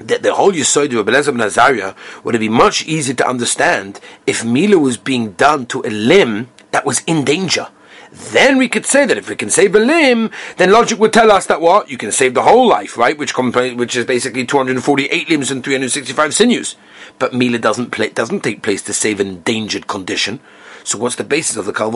that 0.00 0.22
the 0.22 0.34
whole 0.34 0.52
Yisod 0.52 0.98
of 0.98 1.06
Belezah 1.06 1.36
ben 1.36 1.46
Azariah 1.46 1.94
would 2.24 2.34
it 2.34 2.38
be 2.38 2.48
much 2.48 2.84
easier 2.86 3.14
to 3.14 3.28
understand 3.28 4.00
if 4.26 4.44
Mila 4.44 4.78
was 4.78 4.96
being 4.96 5.32
done 5.32 5.66
to 5.66 5.82
a 5.84 5.90
limb 5.90 6.48
that 6.70 6.84
was 6.84 7.00
in 7.06 7.24
danger. 7.24 7.68
Then 8.10 8.56
we 8.56 8.68
could 8.68 8.86
say 8.86 9.04
that 9.04 9.18
if 9.18 9.28
we 9.28 9.36
can 9.36 9.50
save 9.50 9.74
a 9.74 9.78
limb, 9.78 10.30
then 10.56 10.72
logic 10.72 10.98
would 10.98 11.12
tell 11.12 11.30
us 11.30 11.46
that 11.46 11.60
what 11.60 11.90
you 11.90 11.98
can 11.98 12.10
save 12.10 12.34
the 12.34 12.42
whole 12.42 12.66
life, 12.66 12.96
right? 12.96 13.18
Which 13.18 13.36
which 13.36 13.96
is 13.96 14.06
basically 14.06 14.46
248 14.46 15.28
limbs 15.28 15.50
and 15.50 15.62
365 15.62 16.34
sinews. 16.34 16.76
But 17.18 17.34
Mila 17.34 17.58
doesn't 17.58 17.90
play, 17.90 18.08
doesn't 18.08 18.40
take 18.40 18.62
place 18.62 18.82
to 18.82 18.94
save 18.94 19.20
an 19.20 19.28
endangered 19.28 19.86
condition. 19.86 20.40
So 20.84 20.98
what's 20.98 21.16
the 21.16 21.24
basis 21.24 21.56
of 21.56 21.66
the 21.66 21.72
Kal 21.72 21.92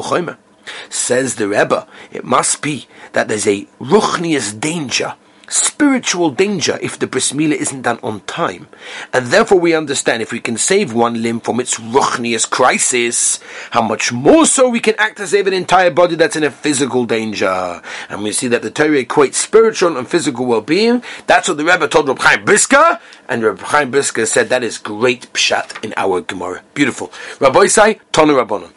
Says 0.90 1.37
the 1.37 1.49
Rebbe, 1.49 1.88
it 2.12 2.25
must 2.25 2.62
be 2.62 2.87
that 3.12 3.28
there's 3.28 3.47
a 3.47 3.66
ruchnius 3.80 4.59
danger 4.59 5.14
spiritual 5.52 6.30
danger 6.30 6.78
if 6.80 6.99
the 6.99 7.06
bris 7.06 7.32
milah 7.32 7.54
isn't 7.54 7.82
done 7.82 7.99
on 8.02 8.21
time. 8.23 8.68
And 9.12 9.26
therefore 9.26 9.61
we 9.61 9.75
understand 9.75 10.23
if 10.23 10.32
we 10.32 10.40
can 10.40 10.56
save 10.56 10.92
one 10.92 11.23
limb 11.23 11.40
from 11.40 11.61
its 11.61 11.78
ruchnius 11.78 12.49
crisis, 12.49 13.40
how 13.73 13.82
much 13.82 14.12
more 14.12 14.47
so 14.47 14.68
we 14.68 14.80
can 14.80 14.94
act 14.99 15.18
to 15.18 15.26
save 15.26 15.47
an 15.47 15.52
entire 15.52 15.90
body 15.90 16.14
that's 16.14 16.37
in 16.37 16.44
a 16.44 16.50
physical 16.50 17.04
danger. 17.04 17.82
And 18.09 18.23
we 18.23 18.32
see 18.32 18.49
that 18.49 18.62
the 18.62 18.71
Torah 18.71 19.04
equates 19.04 19.35
spiritual 19.35 19.97
and 19.97 20.09
physical 20.09 20.47
well-being. 20.47 21.02
That's 21.26 21.49
what 21.49 21.59
the 21.59 21.64
Rebbe 21.64 21.88
told 21.88 22.09
Reb 22.09 22.18
Chaim 22.21 22.44
Brisker, 22.44 22.99
and 23.28 23.42
Reb 23.42 23.61
Chaim 23.61 23.90
Brisker 23.90 24.26
said 24.26 24.49
that 24.49 24.62
is 24.62 24.78
great 24.78 25.32
pshat 25.32 25.82
in 25.85 25.92
our 25.97 26.21
Gemara. 26.21 26.62
Beautiful. 26.75 27.12
Rabbi 27.40 27.66
Sai, 27.66 27.94
Tonu 28.12 28.42
Rabbanon. 28.42 28.73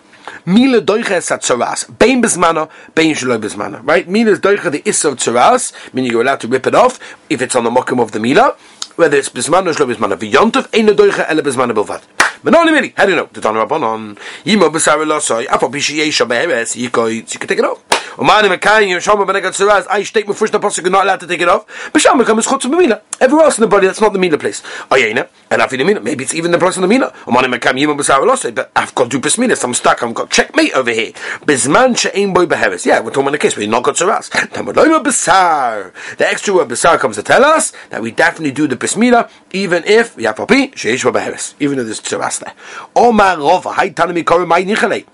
Mila 0.45 0.79
doicha 0.79 1.15
es 1.15 1.31
atzaras. 1.31 1.85
Bein 1.97 2.21
bezmana, 2.21 2.69
bein 2.93 3.15
shaloi 3.15 3.39
bezmana. 3.39 3.81
Right? 3.83 4.07
Mila 4.07 4.31
is 4.31 4.39
doicha 4.39 4.71
the 4.71 4.87
is 4.87 5.03
of 5.03 5.15
tzaras, 5.15 5.73
meaning 5.93 6.11
you're 6.11 6.21
allowed 6.21 6.39
to 6.41 6.47
rip 6.47 6.67
it 6.67 6.75
off 6.75 6.99
if 7.29 7.41
it's 7.41 7.55
on 7.55 7.63
the 7.63 7.71
mokum 7.71 7.99
of 7.99 8.11
the 8.11 8.19
mila. 8.19 8.55
Whether 8.95 9.17
it's 9.17 9.29
bezmana 9.29 9.67
or 9.67 9.73
shaloi 9.73 9.95
bezmana. 9.95 10.15
V'yontov 10.15 10.67
ein 10.73 10.87
doicha 10.95 11.29
ele 11.29 11.41
bezmana 11.41 11.73
bilvad. 11.73 12.01
Menoni 12.43 12.71
mili. 12.71 12.93
How 12.95 13.05
do 13.05 13.11
you 13.11 13.17
know? 13.17 13.29
The 13.33 13.41
Tana 13.41 13.65
Rabbanon. 13.65 14.17
Yimo 14.45 14.69
b'sar 14.69 14.97
elosoi. 14.97 15.47
Afo 15.47 15.67
b'shi 15.67 15.97
yesha 15.97 16.27
be'eres. 16.27 16.75
Yikoi. 16.75 17.33
You 17.33 17.39
can 17.39 17.47
take 17.47 17.59
it 17.59 17.65
off. 17.65 17.94
Umani 18.17 18.47
mekayim 18.47 18.89
yom 18.89 19.27
benegat 19.27 19.51
tzaras. 19.51 19.85
I 19.89 20.03
state 20.03 20.25
before 20.25 20.47
the 20.47 20.57
pasuk 20.57 20.89
not 20.89 21.03
allowed 21.03 21.19
to 21.19 21.27
take 21.27 21.41
it 21.41 21.49
off. 21.49 21.67
B'sham 21.91 22.17
becomes 22.17 22.47
chutz 22.47 22.61
b'mila. 22.61 23.01
Everywhere 23.19 23.45
else 23.45 23.57
in 23.57 23.63
the 23.63 23.67
body 23.67 23.87
that's 23.87 23.99
not 23.99 24.13
the 24.13 24.19
mila 24.19 24.37
place. 24.37 24.61
Oh, 24.89 24.95
Ayena. 24.95 25.27
And 25.51 25.61
afi 25.61 25.77
the 25.77 25.83
mila. 25.83 25.99
Maybe 25.99 26.23
it's 26.23 26.33
even 26.33 26.51
the 26.51 26.57
place 26.57 26.77
in 26.77 26.81
the 26.81 26.87
mila. 26.87 27.11
Umani 27.25 27.53
mekayim 27.53 27.77
yimo 27.77 27.97
b'sar 27.97 28.19
elosoi. 28.19 28.55
But 28.55 28.71
I've 28.73 28.95
got 28.95 29.11
to 29.11 29.19
do 29.19 29.19
b'smila. 29.19 29.61
I'm 29.61 29.73
stuck. 29.73 30.01
I've 30.01 30.13
got 30.13 30.29
checkmate 30.29 30.73
over 30.73 30.91
here. 30.91 31.11
Bizman 31.41 31.97
she'ein 31.97 32.33
boy 32.33 32.45
be'eres. 32.45 32.85
Yeah, 32.85 33.01
we're 33.01 33.09
talking 33.09 33.23
about 33.23 33.35
a 33.35 33.37
case 33.37 33.57
where 33.57 33.63
you're 33.63 33.71
not 33.71 33.83
got 33.83 33.95
tzaras. 33.95 34.29
Tamad 34.29 34.75
loima 34.75 35.03
b'sar. 35.03 35.91
The 36.17 36.25
extra 36.29 36.53
word 36.53 36.69
b'sar 36.69 36.97
comes 36.97 37.17
to 37.17 37.23
tell 37.23 37.43
us 37.43 37.73
that 37.89 38.01
we 38.01 38.11
definitely 38.11 38.51
do 38.51 38.65
the 38.67 38.77
b'smila 38.77 39.29
even 39.51 39.83
if 39.85 40.15
yafapi 40.15 40.71
sheish 40.73 41.11
be'eres. 41.11 41.55
Even 41.59 41.79
if 41.79 41.85
there's 41.85 41.99
tzaras 41.99 42.39
there. 42.39 42.53
Omar 42.95 43.35
Rova, 43.35 43.73
Hai 43.73 43.89
Tanami 43.89 44.23
Korim 44.23 44.47
Mai 44.47 44.63
Nichale. 44.63 45.05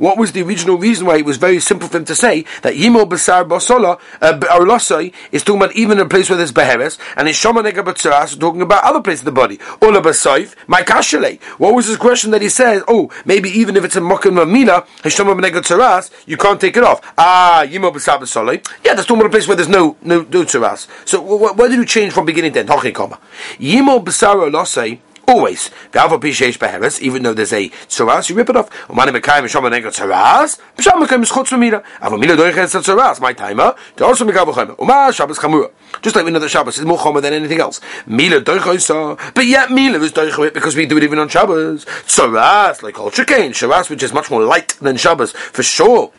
What 0.00 0.16
was 0.16 0.32
the 0.32 0.40
original 0.40 0.78
reason 0.78 1.04
why 1.06 1.18
it 1.18 1.26
was 1.26 1.36
very 1.36 1.60
simple 1.60 1.86
for 1.86 1.98
him 1.98 2.06
to 2.06 2.14
say 2.14 2.46
that 2.62 2.72
Yimo 2.72 3.06
Basar 3.06 3.46
Basola 3.46 4.00
uh, 4.22 5.10
is 5.30 5.42
talking 5.42 5.60
about 5.62 5.76
even 5.76 6.00
a 6.00 6.08
place 6.08 6.30
where 6.30 6.38
there's 6.38 6.52
Beheres, 6.52 6.98
and 7.18 7.28
in 7.28 7.34
Shomanega 7.34 7.84
Batsaras 7.84 8.40
talking 8.40 8.62
about 8.62 8.82
other 8.82 9.02
places 9.02 9.20
of 9.20 9.26
the 9.26 9.32
body. 9.32 9.60
Ola 9.82 10.00
Basaif, 10.00 10.54
my 10.66 10.80
Kashale. 10.80 11.38
What 11.58 11.74
was 11.74 11.86
his 11.86 11.98
question 11.98 12.30
that 12.30 12.40
he 12.40 12.48
says? 12.48 12.82
Oh, 12.88 13.10
maybe 13.26 13.50
even 13.50 13.76
if 13.76 13.84
it's 13.84 13.96
a 13.96 14.00
Mokim 14.00 14.40
of 14.40 14.48
Mina, 14.48 14.86
Hishomanega 15.02 15.60
Tsaras, 15.60 16.10
you 16.26 16.38
can't 16.38 16.58
take 16.58 16.78
it 16.78 16.82
off. 16.82 17.02
Ah, 17.18 17.64
Yimo 17.66 17.92
Basar 17.92 18.18
Basola. 18.18 18.54
Yeah, 18.82 18.94
that's 18.94 19.06
talking 19.06 19.20
about 19.20 19.28
a 19.28 19.32
place 19.32 19.46
where 19.48 19.56
there's 19.56 19.68
no 19.68 19.98
no, 20.00 20.22
no 20.22 20.44
Tsaras. 20.44 20.88
So 21.06 21.20
wh- 21.20 21.54
where 21.58 21.68
did 21.68 21.76
you 21.76 21.84
change 21.84 22.14
from 22.14 22.24
beginning 22.24 22.52
then? 22.52 22.66
Yimo 22.66 24.02
Basar 24.02 24.36
Olosai 24.50 24.98
Always. 25.30 25.70
Even 25.94 27.22
though 27.22 27.34
there's 27.34 27.52
a 27.52 27.68
tzaras, 27.70 28.28
you 28.28 28.34
rip 28.34 28.50
it 28.50 28.56
off. 28.56 28.68
My 28.90 29.06
timer. 33.32 33.74
Just 36.02 36.16
like 36.16 36.24
we 36.24 36.30
know 36.32 36.40
that 36.40 36.48
Shabbos 36.48 36.78
is 36.78 36.84
more 36.84 36.98
chomer 36.98 37.22
than 37.22 37.32
anything 37.32 37.60
else. 37.60 37.80
Mila. 38.06 38.40
But 38.40 39.46
yet 39.46 39.70
Mila 39.70 40.00
is 40.00 40.10
doichoit 40.10 40.52
because 40.52 40.74
we 40.74 40.86
do 40.86 40.96
it 40.96 41.04
even 41.04 41.20
on 41.20 41.28
Shabbos. 41.28 41.84
Tzaras, 41.84 42.82
like 42.82 42.98
all 42.98 43.12
Shekain. 43.12 43.54
Shabbos, 43.54 43.88
which 43.88 44.02
is 44.02 44.12
much 44.12 44.32
more 44.32 44.42
light 44.42 44.76
than 44.80 44.96
Shabbos, 44.96 45.30
for 45.30 45.62
sure. 45.62 46.10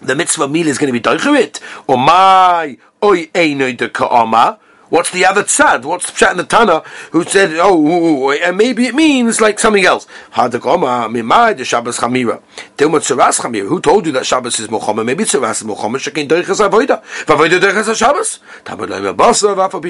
The 0.00 0.14
mitzvah 0.14 0.48
Mila 0.48 0.70
is 0.70 0.78
going 0.78 0.90
to 0.90 0.98
be 0.98 1.02
doichoit. 1.02 1.60
Or 1.86 1.98
my 1.98 2.78
oi 3.04 3.26
einoi 3.26 3.76
de 3.76 3.90
ka'ama. 3.90 4.58
What's 4.92 5.10
the 5.10 5.24
other 5.24 5.42
tzad? 5.42 5.86
What's 5.86 6.04
the 6.10 6.12
pshat 6.12 6.32
in 6.32 6.36
the 6.36 6.44
Tana 6.44 6.82
who 7.12 7.24
said, 7.24 7.56
oh, 7.58 8.30
and 8.30 8.58
maybe 8.58 8.84
it 8.88 8.94
means 8.94 9.40
like 9.40 9.58
something 9.58 9.86
else? 9.86 10.06
Who 10.34 10.50
told 10.50 10.60
you 14.06 14.12
that 14.12 14.26
Shabbos 14.26 14.60
is 14.60 14.68
mochama? 14.68 15.02
Maybe 15.02 15.24
tzeras 15.24 15.62
is 15.62 15.66
mochama. 15.66 15.98
Shabbos. 17.96 18.40
Tabad 18.66 18.88
loim 18.90 19.14
abasa 19.14 19.54
v'afa. 19.56 19.80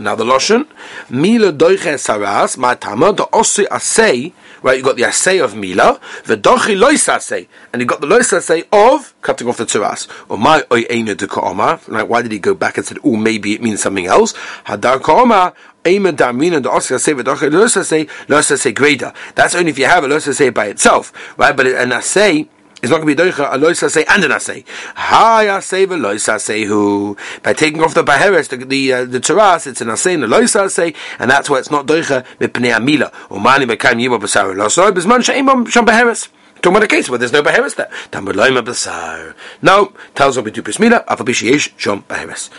Now 0.00 0.14
the 0.14 0.24
Lashon, 0.24 0.66
Mila 1.10 1.52
doiches 1.52 2.06
saras, 2.06 2.56
ma 2.56 2.74
tama, 2.74 3.12
the 3.12 3.24
osi 3.24 3.66
asay, 3.66 4.32
right? 4.62 4.78
You 4.78 4.84
got 4.84 4.96
the 4.96 5.04
assay 5.04 5.38
of 5.38 5.54
Mila, 5.54 6.00
the 6.24 6.36
dochi 6.36 6.78
lois 6.78 7.08
assay, 7.08 7.48
and 7.72 7.80
you 7.80 7.86
got 7.86 8.00
the 8.00 8.06
lois 8.06 8.32
assay 8.32 8.64
of 8.72 9.14
cutting 9.22 9.48
off 9.48 9.56
the 9.56 9.66
tzuras. 9.66 10.08
Or 10.28 10.38
my 10.38 10.60
oyeina 10.70 11.16
de 11.16 11.26
ka'oma, 11.26 11.80
right? 11.88 12.08
Why 12.08 12.22
did 12.22 12.32
he 12.32 12.38
go 12.38 12.54
back 12.54 12.76
and 12.76 12.86
said, 12.86 12.98
oh, 13.04 13.16
maybe 13.16 13.54
it 13.54 13.62
means 13.62 13.82
something 13.82 14.06
else? 14.06 14.32
Hadar 14.66 15.02
ka'oma, 15.02 15.54
Amen 15.86 16.16
Damina 16.16 16.62
the 16.62 16.70
Oscar 16.70 16.98
say 16.98 17.14
V'dochi 17.14 17.50
lois 17.50 17.76
assay, 17.76 18.06
lois 18.28 18.50
assay 18.50 18.72
greater. 18.72 19.12
That's 19.34 19.54
only 19.54 19.70
if 19.70 19.78
you 19.78 19.86
have 19.86 20.04
a 20.04 20.08
lois 20.08 20.28
assay 20.28 20.50
by 20.50 20.66
itself, 20.66 21.12
right? 21.38 21.56
But 21.56 21.66
an 21.66 21.92
assay, 21.92 22.48
it's 22.82 22.90
not 22.90 23.00
going 23.00 23.16
to 23.16 23.24
be 23.24 23.30
doicha 23.30 23.52
a 23.52 23.58
lois 23.58 23.80
say 23.80 24.04
and 24.08 24.24
an 24.24 24.30
asay. 24.30 24.64
Hi 24.94 25.46
asay 25.46 25.86
velois 25.86 26.40
say 26.40 26.64
who 26.64 27.16
by 27.42 27.52
taking 27.52 27.82
off 27.82 27.94
the 27.94 28.04
baheres 28.04 28.48
the 28.48 28.56
the, 28.56 28.92
uh, 28.92 29.04
the 29.04 29.20
teras 29.20 29.66
it's 29.66 29.80
an 29.80 29.88
asay 29.88 30.14
and 30.14 30.24
a 30.24 30.26
lois 30.26 30.56
say 30.72 30.94
and 31.18 31.30
that's 31.30 31.50
why 31.50 31.58
it's 31.58 31.70
not 31.70 31.86
doicha 31.86 32.24
mipnei 32.38 32.72
amila 32.74 33.12
umani 33.30 33.64
mekayim 33.64 34.00
yimo 34.00 34.20
b'sar 34.20 34.54
losoi 34.54 34.90
b'zman 34.92 35.24
she'im 35.24 35.66
sham 35.66 35.84
baheres. 35.84 36.28
Talking 36.56 36.72
about 36.72 36.82
a 36.82 36.88
case 36.88 37.08
where 37.08 37.18
there's 37.18 37.32
no 37.32 37.40
beheres 37.40 37.74
there. 37.74 37.88
Tamud 38.10 38.34
loima. 38.34 39.34
No, 39.62 39.92
tells 40.16 40.36
us 40.36 40.44
we 40.44 40.50
do 40.50 40.62
b'smila 40.62 41.04
afabishi 41.06 41.52
yesh 41.52 41.72
shom 41.76 42.02
beheres. 42.04 42.50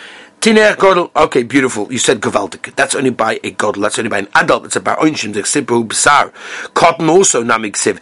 Tiner 0.42 0.72
er 0.72 0.76
Godel, 0.76 1.10
okay, 1.18 1.44
beautiful. 1.44 1.92
You 1.92 1.98
said 1.98 2.22
Gavaldik. 2.22 2.74
That's 2.78 2.96
only 2.96 3.10
by 3.10 3.42
a 3.44 3.52
Godel. 3.52 3.82
That's 3.82 4.00
only 4.00 4.08
by 4.08 4.20
an 4.20 4.30
adult. 4.36 4.64
It's 4.64 4.78
about 4.78 5.00
Oinshim, 5.00 5.34
the 5.34 5.42
Ksibu 5.42 5.86
Basar. 5.86 6.32
Cotton 6.74 7.10
also 7.10 7.44
Namik 7.44 7.74
Siv. 7.74 8.00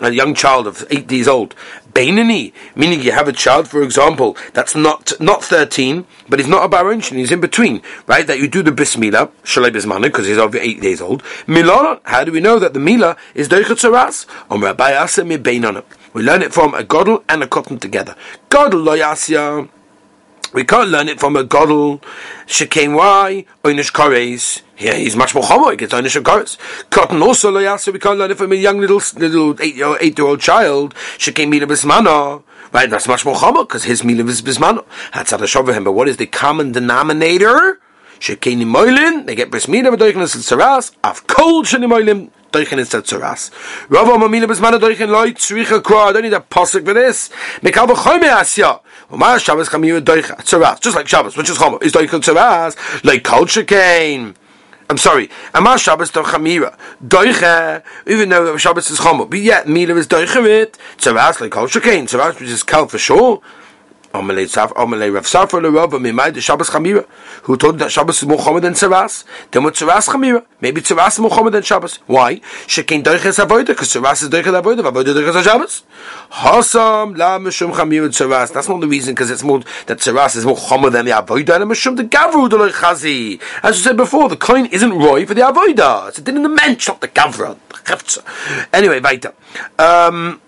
A 0.00 0.10
young 0.10 0.32
child 0.34 0.66
of 0.66 0.86
eight 0.90 1.12
years 1.12 1.28
old. 1.28 1.54
Bainani, 1.92 2.54
meaning 2.74 3.02
you 3.02 3.12
have 3.12 3.28
a 3.28 3.32
child, 3.32 3.68
for 3.68 3.82
example, 3.82 4.38
that's 4.54 4.74
not 4.74 5.12
not 5.20 5.44
13, 5.44 6.06
but 6.30 6.38
he's 6.38 6.48
not 6.48 6.64
a 6.64 6.68
Baronchin, 6.68 7.16
he's 7.16 7.30
in 7.30 7.40
between, 7.40 7.82
right? 8.06 8.26
That 8.26 8.38
you 8.38 8.48
do 8.48 8.62
the 8.62 8.72
Bismillah, 8.72 9.28
Shalai 9.42 9.70
Bismana, 9.70 10.04
because 10.04 10.26
he's 10.26 10.38
over 10.38 10.56
eight 10.56 10.80
days 10.80 11.02
old. 11.02 11.22
Milana, 11.46 12.00
how 12.04 12.24
do 12.24 12.32
we 12.32 12.40
know 12.40 12.58
that 12.58 12.72
the 12.72 12.80
Mila 12.80 13.18
is 13.34 13.50
Doichat 13.50 13.80
Saras? 13.80 14.24
Om 14.48 14.62
Rabbi 14.62 14.94
Asa 14.94 15.24
Mi 15.26 15.36
We 15.36 16.22
learn 16.22 16.40
it 16.40 16.54
from 16.54 16.72
a 16.72 16.84
Godel 16.84 17.22
and 17.28 17.42
a 17.42 17.46
Cotton 17.46 17.78
together. 17.78 18.16
Godel 18.48 18.82
Loyasya. 18.82 19.68
We 20.52 20.64
can't 20.64 20.90
learn 20.90 21.08
it 21.08 21.20
from 21.20 21.36
a 21.36 21.44
godel. 21.44 22.02
Shekain 22.46 22.96
why? 22.96 23.46
Oinish 23.62 23.92
kores. 23.92 24.62
Yeah, 24.78 24.94
he's 24.94 25.14
much 25.14 25.34
more 25.34 25.44
chomo. 25.44 25.70
He 25.70 25.76
gets 25.76 25.94
only 25.94 26.10
shakaris. 26.10 26.56
Cotton 26.90 27.22
also 27.22 27.50
lo 27.50 27.60
yasa. 27.60 27.92
We 27.92 27.98
can't 27.98 28.18
learn 28.18 28.30
it 28.32 28.38
from 28.38 28.50
a 28.50 28.56
young 28.56 28.80
little 28.80 29.00
little 29.16 29.50
eight 29.62 29.74
uh, 29.74 29.90
year 29.90 29.98
eight 30.00 30.18
year 30.18 30.26
old 30.26 30.40
child. 30.40 30.94
Shekem 31.18 31.50
mila 31.50 31.66
bismano. 31.66 32.42
Right, 32.72 32.88
that's 32.88 33.06
much 33.06 33.24
more 33.24 33.36
chomo 33.36 33.66
because 33.68 33.84
his 33.84 34.02
mila 34.02 34.24
is 34.24 34.42
how 35.12 35.22
to 35.22 35.72
him. 35.72 35.84
But 35.84 35.92
what 35.92 36.08
is 36.08 36.16
the 36.16 36.26
common 36.26 36.72
denominator? 36.72 37.80
Shekeni 38.20 38.64
moilin. 38.64 39.26
They 39.26 39.34
get 39.34 39.50
bris 39.50 39.66
but 39.66 39.74
doikin 39.74 40.20
is 40.20 40.34
saras. 40.34 40.92
Av 41.04 41.26
kol 41.26 41.62
sheni 41.62 42.30
Doichen 42.52 42.78
is 42.78 42.90
tzaras. 42.90 43.50
Rav 43.88 44.08
Amamina 44.08 44.46
Bismana 44.46 44.78
Doichen 44.78 45.08
Loi 45.08 45.32
Tzricha 45.32 45.82
Kro. 45.82 45.98
I 45.98 46.12
don't 46.12 46.22
need 46.22 46.32
a 46.32 46.40
posik 46.40 46.84
for 46.84 46.94
this. 46.94 47.28
Mekal 47.60 47.86
B'choyme 47.86 48.22
Asya. 48.22 48.80
Umar 49.12 49.38
Shabbos 49.38 49.68
Chamir 49.68 50.00
Doicha 50.00 50.36
Tzaras. 50.38 50.80
Just 50.80 50.96
like 50.96 51.06
Shabbos, 51.06 51.36
which 51.36 51.48
is 51.48 51.56
Chomo. 51.56 51.80
Is 51.82 51.92
Doichen 51.92 52.20
Tzaras. 52.20 53.04
Like 53.04 53.22
Kol 53.22 53.46
Shekain. 53.46 54.34
I'm 54.88 54.98
sorry. 54.98 55.30
Amar 55.54 55.78
Shabbos 55.78 56.10
to 56.10 56.22
Chamira. 56.22 56.76
Doiche, 57.06 57.82
even 58.08 58.28
though 58.28 58.56
Shabbos 58.56 58.90
is 58.90 58.98
Chomo. 58.98 59.30
But 59.30 59.38
yet, 59.38 59.68
Mila 59.68 59.94
is 59.94 60.08
Doiche 60.08 60.44
it. 60.44 60.76
Tzaras 60.96 61.40
like 61.40 61.52
Kol 61.52 61.68
Shekain. 61.68 62.04
Tzaras, 62.04 62.40
which 62.40 62.50
is 62.50 62.64
Kal 62.64 62.88
for 62.88 62.98
sure. 62.98 63.40
The 64.12 64.20
who 67.44 67.56
told 67.56 67.78
that 67.78 67.92
Shabbos 67.92 68.22
is 68.22 68.28
Muhammad 68.28 68.64
and 68.64 68.74
Tzaras. 68.74 69.24
Then 69.52 69.62
what 69.62 69.74
Tzaras 69.74 70.08
Chamira? 70.08 70.44
Maybe 70.60 70.80
Tzaras 70.80 71.12
is 71.12 71.20
Muhammad 71.20 71.54
and 71.54 71.64
Shabbos. 71.64 72.00
Why? 72.06 72.40
Shekin 72.66 73.04
Doiches 73.04 73.66
because 73.66 73.88
Tzaras 73.88 74.22
is 74.24 74.28
Doiches 74.28 74.60
Avoida, 74.60 74.82
Avoida 74.82 75.14
Doiches 75.14 75.44
Shabbos. 75.44 75.84
Hasam 76.32 77.16
La 77.16 77.38
Mishum 77.38 77.72
Chamira 77.72 78.08
Tzaras. 78.08 78.52
That's 78.52 78.68
not 78.68 78.80
the 78.80 78.88
reason, 78.88 79.14
because 79.14 79.30
it's 79.30 79.44
more 79.44 79.60
that 79.86 79.98
Tzaras 79.98 80.34
is 80.36 80.44
Muhammad 80.44 80.92
than 80.92 81.04
the 81.04 81.12
Avoida, 81.12 81.60
and 81.60 81.70
Mishum 81.70 81.96
the 81.96 82.04
Gavru 82.04 82.48
Doloi 82.48 82.72
Chazi. 82.72 83.40
As 83.62 83.76
we 83.76 83.82
said 83.82 83.96
before, 83.96 84.28
the 84.28 84.36
coin 84.36 84.66
isn't 84.66 84.92
Roy 84.92 85.24
for 85.24 85.34
the 85.34 85.42
Avoida. 85.42 86.08
It's 86.08 86.18
a 86.18 86.22
din 86.22 86.36
in 86.36 86.42
the 86.42 86.48
mensch, 86.48 86.88
not 86.88 87.00
the 87.00 87.08
Gavra. 87.08 87.56
Anyway, 88.72 89.00
weiter. 89.00 89.32
Um, 89.78 90.40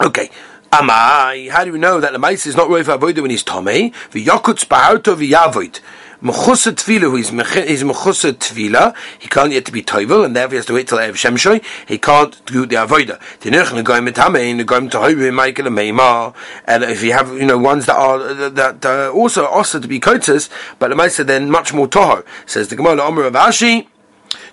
okay. 0.00 0.30
Amai, 0.70 1.48
how 1.48 1.64
do 1.64 1.72
we 1.72 1.78
know 1.78 1.98
that 1.98 2.12
the 2.12 2.18
mice 2.18 2.46
is 2.46 2.54
not 2.54 2.68
roif 2.68 2.92
avoid 2.94 3.18
when 3.18 3.30
he's 3.30 3.42
tomei? 3.42 3.90
V'yokutz 4.10 4.66
ba'arto 4.66 5.16
v'yavoid. 5.16 5.80
Mechusa 6.22 6.72
tefila, 6.72 7.16
he's 7.16 7.82
mechusa 7.82 8.32
tefila, 8.32 8.94
he 9.18 9.28
can't 9.28 9.50
yet 9.50 9.72
be 9.72 9.82
toivel, 9.82 10.26
and 10.26 10.36
therefore 10.36 10.50
he 10.50 10.56
has 10.56 10.66
to 10.66 10.74
wait 10.74 10.86
till 10.86 10.98
Ev 10.98 11.14
Shemshoy, 11.14 11.64
he 11.86 11.96
can't 11.96 12.44
do 12.44 12.66
the 12.66 12.76
avoida. 12.76 13.18
Tinech 13.40 13.82
negoim 13.82 14.10
etame, 14.10 14.60
negoim 14.60 14.90
tohoiv, 14.90 15.32
Michael 15.32 15.68
and 15.68 15.78
Meimar, 15.78 16.34
and 16.66 16.84
if 16.84 17.02
you 17.02 17.14
have, 17.14 17.32
you 17.32 17.46
know, 17.46 17.56
ones 17.56 17.86
that 17.86 17.96
are, 17.96 18.18
that 18.50 18.84
uh, 18.84 18.88
are 18.88 19.10
also 19.10 19.46
also 19.46 19.80
to 19.80 19.88
be 19.88 19.98
kotzes, 19.98 20.50
but 20.78 20.88
the 20.88 20.96
mice 20.96 21.16
then 21.16 21.50
much 21.50 21.72
more 21.72 21.88
toho. 21.88 22.26
Says 22.44 22.68
the 22.68 22.76
Gemara, 22.76 23.00
Omer 23.00 23.24
of 23.24 23.32
Ashi, 23.32 23.86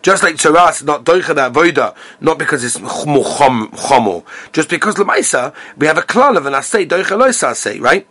just 0.01 0.23
like 0.23 0.35
Tzaras, 0.35 0.83
not 0.83 1.03
Doicha 1.05 1.35
that 1.35 1.53
Avoida, 1.53 1.95
not 2.21 2.37
because 2.37 2.63
it's 2.63 2.77
Chomo, 2.77 4.23
just 4.53 4.69
because 4.69 4.95
Lamaisa, 4.95 5.53
we 5.77 5.87
have 5.87 5.97
a 5.97 6.01
klal 6.01 6.37
of 6.37 6.45
an 6.45 6.53
Asay, 6.53 6.87
Doicha 6.87 7.17
Lois 7.17 7.41
Asay, 7.41 7.79
right? 7.79 8.07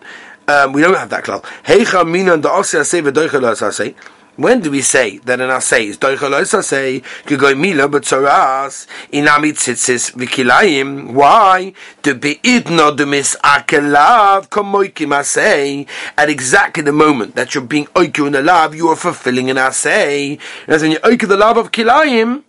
Um, 0.46 0.72
we 0.72 0.82
don't 0.82 0.94
have 0.94 1.10
that 1.10 1.24
klal. 1.24 1.42
Heicha 1.64 2.08
Minan 2.08 2.40
the 2.40 2.48
Asay 2.48 2.80
Asay, 2.80 3.02
Doicha 3.12 3.40
Lois 3.40 3.60
Asay. 3.60 3.94
When 4.36 4.60
do 4.62 4.72
we 4.72 4.82
say 4.82 5.18
that 5.18 5.40
an 5.40 5.50
assay 5.50 5.86
is 5.86 5.96
doichalos 5.96 6.58
assay 6.58 7.02
gegoy 7.24 7.56
mila 7.56 7.86
but 7.86 8.02
tzoras 8.02 8.88
inami 9.12 9.52
tzitzis 9.52 10.10
v'kilayim? 10.10 11.12
Why 11.12 11.72
to 12.02 12.16
be 12.16 12.40
idno 12.42 12.96
de 12.96 13.06
mis 13.06 13.36
akelav 13.44 14.48
komoikim 14.48 15.16
assay 15.16 15.86
at 16.18 16.28
exactly 16.28 16.82
the 16.82 16.90
moment 16.90 17.36
that 17.36 17.54
you're 17.54 17.62
being 17.62 17.86
oiku 17.94 18.26
in 18.26 18.32
the 18.32 18.42
love, 18.42 18.74
you 18.74 18.88
are 18.88 18.96
fulfilling 18.96 19.50
an 19.50 19.58
assay. 19.58 20.36
As 20.66 20.82
when 20.82 20.90
you 20.90 20.98
oiku 20.98 21.28
the 21.28 21.36
love 21.36 21.56
of 21.56 21.70
kilayim, 21.70 22.42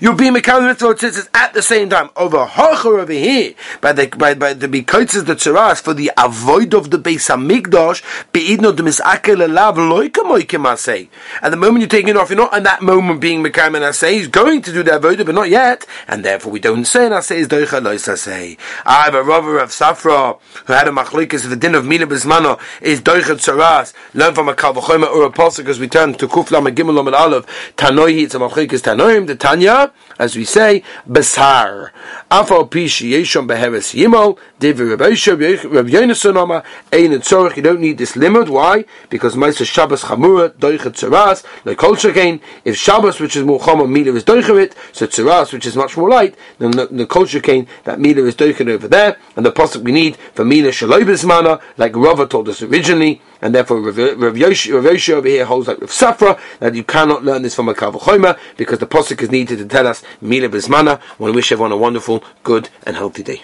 You'll 0.00 0.14
be 0.14 0.30
Mekal 0.30 0.66
Mitzvah 0.66 0.94
Tzitzis 0.94 1.28
at 1.34 1.52
the 1.52 1.62
same 1.62 1.90
time. 1.90 2.10
Over 2.16 2.46
Hocher 2.46 3.00
over 3.00 3.12
here, 3.12 3.54
by 3.80 3.92
the 3.92 4.06
by, 4.06 4.34
by 4.34 4.54
the 4.54 4.68
Bikoitzes 4.68 5.26
the 5.26 5.34
Tzeras 5.34 5.82
for 5.82 5.94
the 5.94 6.12
avoid 6.16 6.74
of 6.74 6.90
the 6.90 6.98
Beis 6.98 7.28
Hamikdash, 7.28 8.02
Beidno 8.32 8.76
the 8.76 8.82
Misakel 8.82 9.36
Elav 9.36 9.76
Loika 9.76 10.22
Moikim 10.22 10.64
Asay. 10.64 11.08
At 11.42 11.50
the 11.50 11.56
moment 11.56 11.80
you're 11.80 11.88
taking 11.88 12.10
it 12.10 12.16
off, 12.16 12.30
you're 12.30 12.36
not 12.36 12.56
in 12.56 12.62
that 12.62 12.82
moment 12.82 13.20
being 13.20 13.42
Mekal 13.42 13.66
and 13.66 13.76
Asay. 13.76 14.12
He's 14.12 14.28
going 14.28 14.62
to 14.62 14.72
do 14.72 14.82
the 14.82 14.96
avoid, 14.96 15.24
but 15.26 15.34
not 15.34 15.48
yet, 15.48 15.86
and 16.06 16.24
therefore 16.24 16.52
we 16.52 16.60
don't 16.60 16.84
say 16.84 17.06
an 17.06 17.12
Asay 17.12 17.36
is 17.36 17.48
Doicha 17.48 17.82
Lois 17.82 18.06
Asay. 18.06 18.58
I 18.86 19.04
have 19.04 19.14
a 19.14 19.22
robber 19.24 19.58
of 19.58 19.70
Safra 19.70 20.38
who 20.66 20.72
had 20.72 20.86
a 20.86 20.92
Machlikas 20.92 21.48
the 21.48 21.56
din 21.56 21.74
of 21.74 21.84
Mina 21.84 22.06
Bismano 22.06 22.60
is 22.80 23.00
Doicha 23.00 23.36
Tzeras. 23.36 23.92
Learn 24.14 24.34
from 24.34 24.48
a 24.48 24.54
Kalvachoyma 24.54 25.08
or 25.12 25.24
a 25.24 25.30
Apostle 25.30 25.64
because 25.64 25.80
we 25.80 25.88
turn 25.88 26.14
to 26.14 26.28
Kuflam 26.28 26.68
and 26.68 26.76
Gimel 26.76 26.98
and 27.06 27.14
Aleph. 27.14 27.46
Tanoi, 27.76 28.22
it's 28.22 28.34
a 28.34 28.38
Machlikas 28.38 28.82
Tanoim, 28.82 29.26
the 29.26 29.34
Tanya 29.34 29.79
as 30.18 30.36
we 30.36 30.44
say, 30.44 30.82
Besar. 31.10 31.92
Afal 32.30 32.68
Pishi 32.68 33.10
Yeshon 33.10 33.48
Beheres 33.48 33.94
Yimol, 33.94 34.38
David 34.58 34.88
Rabbi 34.90 35.10
Yonason 35.14 36.36
Oma, 36.36 36.62
Ein 36.92 37.10
Tzorich, 37.20 37.56
you 37.56 37.62
don't 37.62 37.80
need 37.80 37.98
this 37.98 38.16
limit. 38.16 38.48
Why? 38.48 38.84
Because 39.08 39.34
Maisa 39.34 39.66
Shabbos 39.66 40.02
Chamura, 40.04 40.50
Doichet 40.50 40.92
Tzaras, 40.92 41.44
like 41.64 41.78
Kol 41.78 41.96
Shekein, 41.96 42.40
if 42.64 42.76
Shabbos, 42.76 43.20
which 43.20 43.36
is 43.36 43.44
more 43.44 43.60
Chama, 43.60 43.88
Mila 43.88 44.14
is 44.14 44.24
Doichet, 44.24 44.74
so 44.92 45.06
Tzaras, 45.06 45.52
which 45.52 45.66
is 45.66 45.76
much 45.76 45.96
more 45.96 46.08
light, 46.08 46.34
then 46.58 46.72
the, 46.72 46.86
the 46.86 47.06
Kol 47.06 47.24
that 47.24 47.98
Mila 47.98 48.22
is 48.24 48.34
Doichet 48.34 48.68
over 48.68 48.88
there, 48.88 49.16
and 49.36 49.44
the 49.46 49.52
Pasuk 49.52 49.82
we 49.82 49.92
need 49.92 50.16
for 50.34 50.44
Mila 50.44 50.70
Shaloi 50.70 51.02
Bismana, 51.02 51.60
like 51.76 51.96
Rava 51.96 52.26
told 52.26 52.48
us 52.48 52.62
originally, 52.62 53.20
and 53.42 53.54
therefore 53.54 53.80
Rav, 53.80 54.20
Rav, 54.20 54.36
Yoshi, 54.36 54.72
Rav 54.72 54.86
over 54.86 55.28
here 55.28 55.44
holds 55.44 55.68
like 55.68 55.80
Rav 55.80 55.90
Safra, 55.90 56.40
that 56.58 56.74
you 56.74 56.84
cannot 56.84 57.24
learn 57.24 57.42
this 57.42 57.54
from 57.54 57.68
a 57.68 57.74
Kavachoyma, 57.74 58.38
because 58.56 58.78
the 58.78 58.86
Pasuk 58.86 59.22
is 59.22 59.30
needed 59.30 59.58
to 59.58 59.66
tell 59.66 59.86
us 59.86 60.02
Mila 60.20 60.48
Bismana. 60.48 60.98
I 60.98 61.16
want 61.18 61.32
to 61.32 61.36
wish 61.36 61.52
everyone 61.52 61.72
a 61.72 61.76
wonderful, 61.76 62.24
good, 62.42 62.68
and 62.84 62.96
healthy 62.96 63.22
day. 63.22 63.42